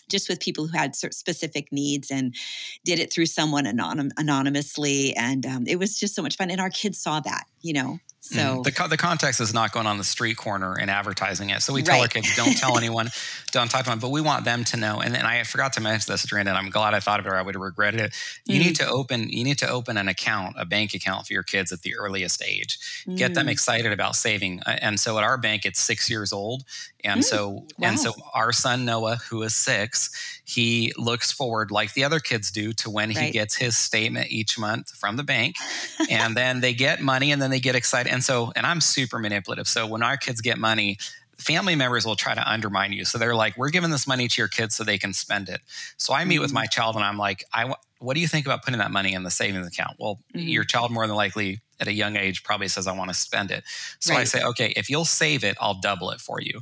[0.09, 2.35] just with people who had specific needs and
[2.83, 6.59] did it through someone anonym, anonymously and um, it was just so much fun and
[6.61, 7.99] our kids saw that you know.
[8.23, 8.63] So mm.
[8.63, 11.63] the the context is not going on the street corner and advertising it.
[11.63, 12.03] So we tell right.
[12.03, 13.09] our kids, don't tell anyone,
[13.51, 13.97] don't talk to them.
[13.97, 15.01] But we want them to know.
[15.01, 17.29] And, and I forgot to mention this, Durenda, and I'm glad I thought of it
[17.29, 18.15] or I would have regretted it.
[18.45, 18.65] You mm.
[18.65, 21.71] need to open you need to open an account, a bank account for your kids
[21.71, 22.77] at the earliest age.
[23.07, 23.17] Mm.
[23.17, 23.51] Get them mm.
[23.51, 24.61] excited about saving.
[24.67, 26.63] And so at our bank, it's six years old.
[27.03, 27.23] And mm.
[27.23, 27.65] so wow.
[27.81, 32.51] and so our son Noah, who is six, he looks forward like the other kids
[32.51, 33.17] do to when right.
[33.17, 35.55] he gets his statement each month from the bank.
[36.09, 39.17] and then they get money and then they get excited and so, and I'm super
[39.17, 39.67] manipulative.
[39.67, 40.97] So when our kids get money,
[41.37, 43.05] family members will try to undermine you.
[43.05, 45.61] So they're like, we're giving this money to your kids so they can spend it.
[45.97, 46.41] So I meet mm-hmm.
[46.43, 49.13] with my child and I'm like, I, what do you think about putting that money
[49.13, 49.97] in the savings account?
[49.99, 50.47] Well, mm-hmm.
[50.47, 53.51] your child more than likely at a young age probably says, I want to spend
[53.51, 53.63] it.
[53.99, 54.21] So right.
[54.21, 56.59] I say, okay, if you'll save it, I'll double it for you.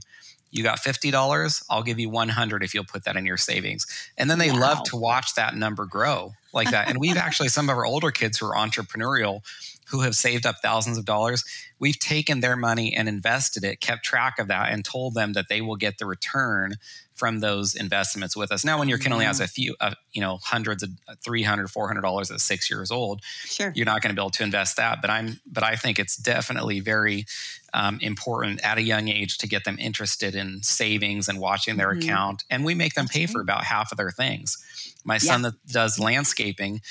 [0.51, 3.85] You got $50, I'll give you 100 if you'll put that in your savings.
[4.17, 4.59] And then they wow.
[4.59, 6.89] love to watch that number grow like that.
[6.89, 9.41] And we've actually, some of our older kids who are entrepreneurial,
[9.89, 11.43] who have saved up thousands of dollars,
[11.79, 15.49] we've taken their money and invested it, kept track of that, and told them that
[15.49, 16.75] they will get the return
[17.19, 18.63] from those investments with us.
[18.63, 21.67] Now, when your kid only has a few, uh, you know, hundreds of uh, 300
[21.67, 23.73] $400 at six years old, sure.
[23.75, 25.01] you're not going to be able to invest that.
[25.01, 27.25] But I'm, but I think it's definitely very
[27.73, 31.89] um, important at a young age to get them interested in savings and watching their
[31.89, 32.09] mm-hmm.
[32.09, 32.45] account.
[32.49, 34.57] And we make them pay for about half of their things.
[35.03, 35.19] My yeah.
[35.19, 36.81] son that does landscaping,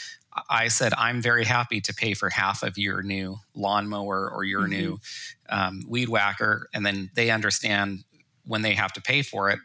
[0.48, 4.62] I said, I'm very happy to pay for half of your new lawnmower or your
[4.62, 4.70] mm-hmm.
[4.70, 5.00] new
[5.48, 6.68] um, weed whacker.
[6.74, 8.04] And then they understand
[8.44, 9.58] when they have to pay for it,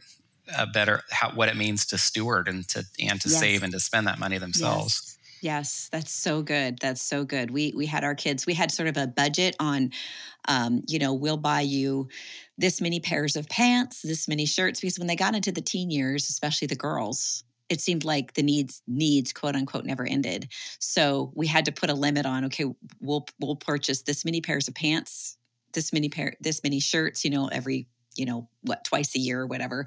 [0.58, 3.40] a better how, what it means to steward and to and to yes.
[3.40, 5.02] save and to spend that money themselves.
[5.04, 5.10] Yes.
[5.44, 6.80] Yes, that's so good.
[6.80, 7.52] That's so good.
[7.52, 8.46] We we had our kids.
[8.46, 9.92] We had sort of a budget on,
[10.48, 12.08] um, you know, we'll buy you
[12.58, 14.80] this many pairs of pants, this many shirts.
[14.80, 18.42] Because when they got into the teen years, especially the girls, it seemed like the
[18.42, 20.48] needs needs quote unquote never ended.
[20.80, 22.46] So we had to put a limit on.
[22.46, 22.66] Okay,
[23.02, 25.36] we'll we'll purchase this many pairs of pants,
[25.74, 27.26] this many pair, this many shirts.
[27.26, 29.86] You know, every you know what twice a year or whatever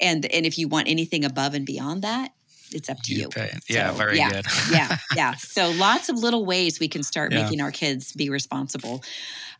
[0.00, 2.32] and and if you want anything above and beyond that
[2.72, 3.44] it's up to you, you.
[3.68, 7.32] yeah so, very yeah, good yeah yeah so lots of little ways we can start
[7.32, 7.42] yeah.
[7.42, 9.02] making our kids be responsible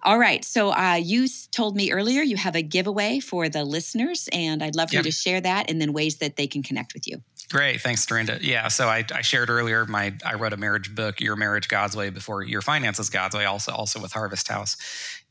[0.02, 4.28] all right so uh, you told me earlier you have a giveaway for the listeners
[4.32, 5.04] and i'd love for yep.
[5.04, 8.06] you to share that and then ways that they can connect with you Great, thanks,
[8.06, 8.38] Durenda.
[8.40, 11.94] Yeah, so I, I, shared earlier my I wrote a marriage book, Your Marriage God's
[11.94, 14.78] Way, before Your Finances God's Way, also also with Harvest House,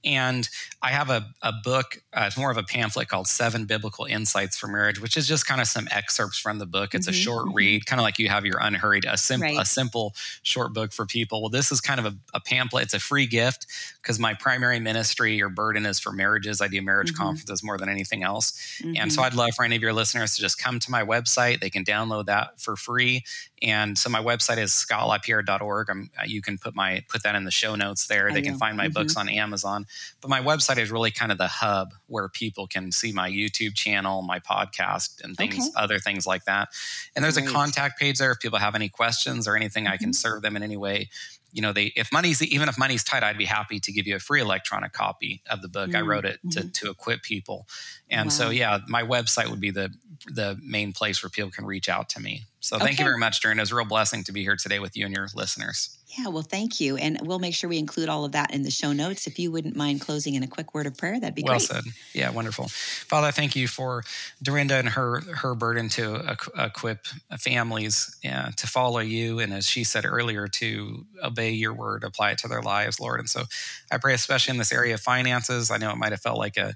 [0.04, 0.48] and
[0.82, 4.58] I have a, a book, uh, it's more of a pamphlet called Seven Biblical Insights
[4.58, 6.94] for Marriage, which is just kind of some excerpts from the book.
[6.94, 7.56] It's mm-hmm, a short mm-hmm.
[7.56, 9.58] read, kind of like you have your unhurried, a, sim- right.
[9.60, 11.42] a simple short book for people.
[11.42, 12.84] Well, this is kind of a, a pamphlet.
[12.84, 13.66] It's a free gift
[14.02, 16.62] because my primary ministry or burden is for marriages.
[16.62, 17.24] I do marriage mm-hmm.
[17.24, 18.80] conferences more than anything else.
[18.84, 19.26] And so mm-hmm.
[19.26, 21.62] I'd love for any of your listeners to just come to my website.
[21.62, 23.24] They can download that for free.
[23.64, 25.90] And so my website is scottlapierre.org.
[25.90, 28.30] I'm, uh, you can put my put that in the show notes there.
[28.30, 28.50] I they know.
[28.50, 29.30] can find my books mm-hmm.
[29.30, 29.86] on Amazon.
[30.22, 33.74] But my website is really kind of the hub where people can see my YouTube
[33.74, 35.72] channel, my podcast, and things, okay.
[35.76, 36.70] other things like that.
[37.16, 39.88] And there's a contact page there if people have any questions or anything.
[39.88, 40.14] I can mm-hmm.
[40.14, 41.10] serve them in any way
[41.54, 44.16] you know they if money's even if money's tight i'd be happy to give you
[44.16, 45.98] a free electronic copy of the book mm-hmm.
[45.98, 46.70] i wrote it to, mm-hmm.
[46.70, 47.68] to equip people
[48.14, 48.30] and wow.
[48.30, 49.92] so yeah my website would be the
[50.28, 53.04] the main place where people can reach out to me so thank okay.
[53.04, 53.58] you very much Darren.
[53.58, 56.28] it was a real blessing to be here today with you and your listeners yeah,
[56.28, 56.96] well, thank you.
[56.96, 59.26] And we'll make sure we include all of that in the show notes.
[59.26, 61.70] If you wouldn't mind closing in a quick word of prayer, that'd be well great.
[61.70, 61.92] Well said.
[62.14, 62.68] Yeah, wonderful.
[62.68, 64.04] Father, I thank you for
[64.44, 67.08] Durenda and her her burden to equip
[67.40, 69.40] families yeah, to follow you.
[69.40, 73.20] And as she said earlier, to obey your word, apply it to their lives, Lord.
[73.20, 73.46] And so
[73.92, 76.58] I pray, especially in this area of finances, I know it might have felt like
[76.58, 76.76] a,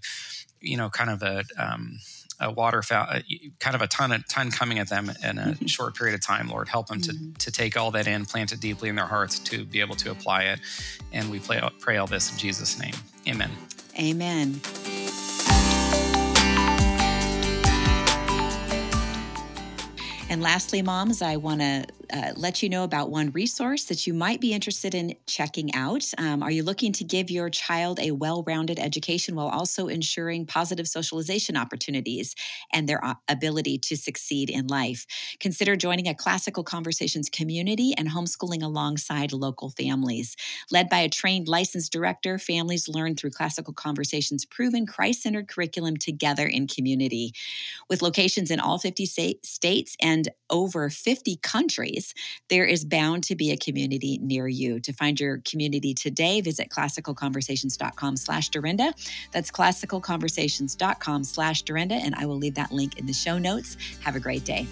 [0.61, 1.99] you know, kind of a, um,
[2.39, 3.23] a water fountain,
[3.59, 5.65] kind of a ton, a ton coming at them in a mm-hmm.
[5.65, 6.49] short period of time.
[6.49, 7.33] Lord, help them mm-hmm.
[7.33, 9.95] to, to take all that in, plant it deeply in their hearts to be able
[9.95, 10.59] to apply it.
[11.11, 12.93] And we pray, pray all this in Jesus' name.
[13.27, 13.51] Amen.
[13.99, 14.61] Amen.
[20.29, 24.13] And lastly, moms, I want to uh, let you know about one resource that you
[24.13, 26.05] might be interested in checking out.
[26.17, 30.45] Um, are you looking to give your child a well rounded education while also ensuring
[30.45, 32.35] positive socialization opportunities
[32.71, 35.05] and their uh, ability to succeed in life?
[35.39, 40.35] Consider joining a classical conversations community and homeschooling alongside local families.
[40.71, 45.97] Led by a trained licensed director, families learn through classical conversations proven Christ centered curriculum
[45.97, 47.33] together in community.
[47.89, 51.96] With locations in all 50 states and over 50 countries,
[52.49, 54.79] there is bound to be a community near you.
[54.81, 58.93] To find your community today, visit classicalconversations.com slash Durenda.
[59.31, 63.77] That's classicalconversations.com slash Durenda, and I will leave that link in the show notes.
[64.01, 64.67] Have a great day.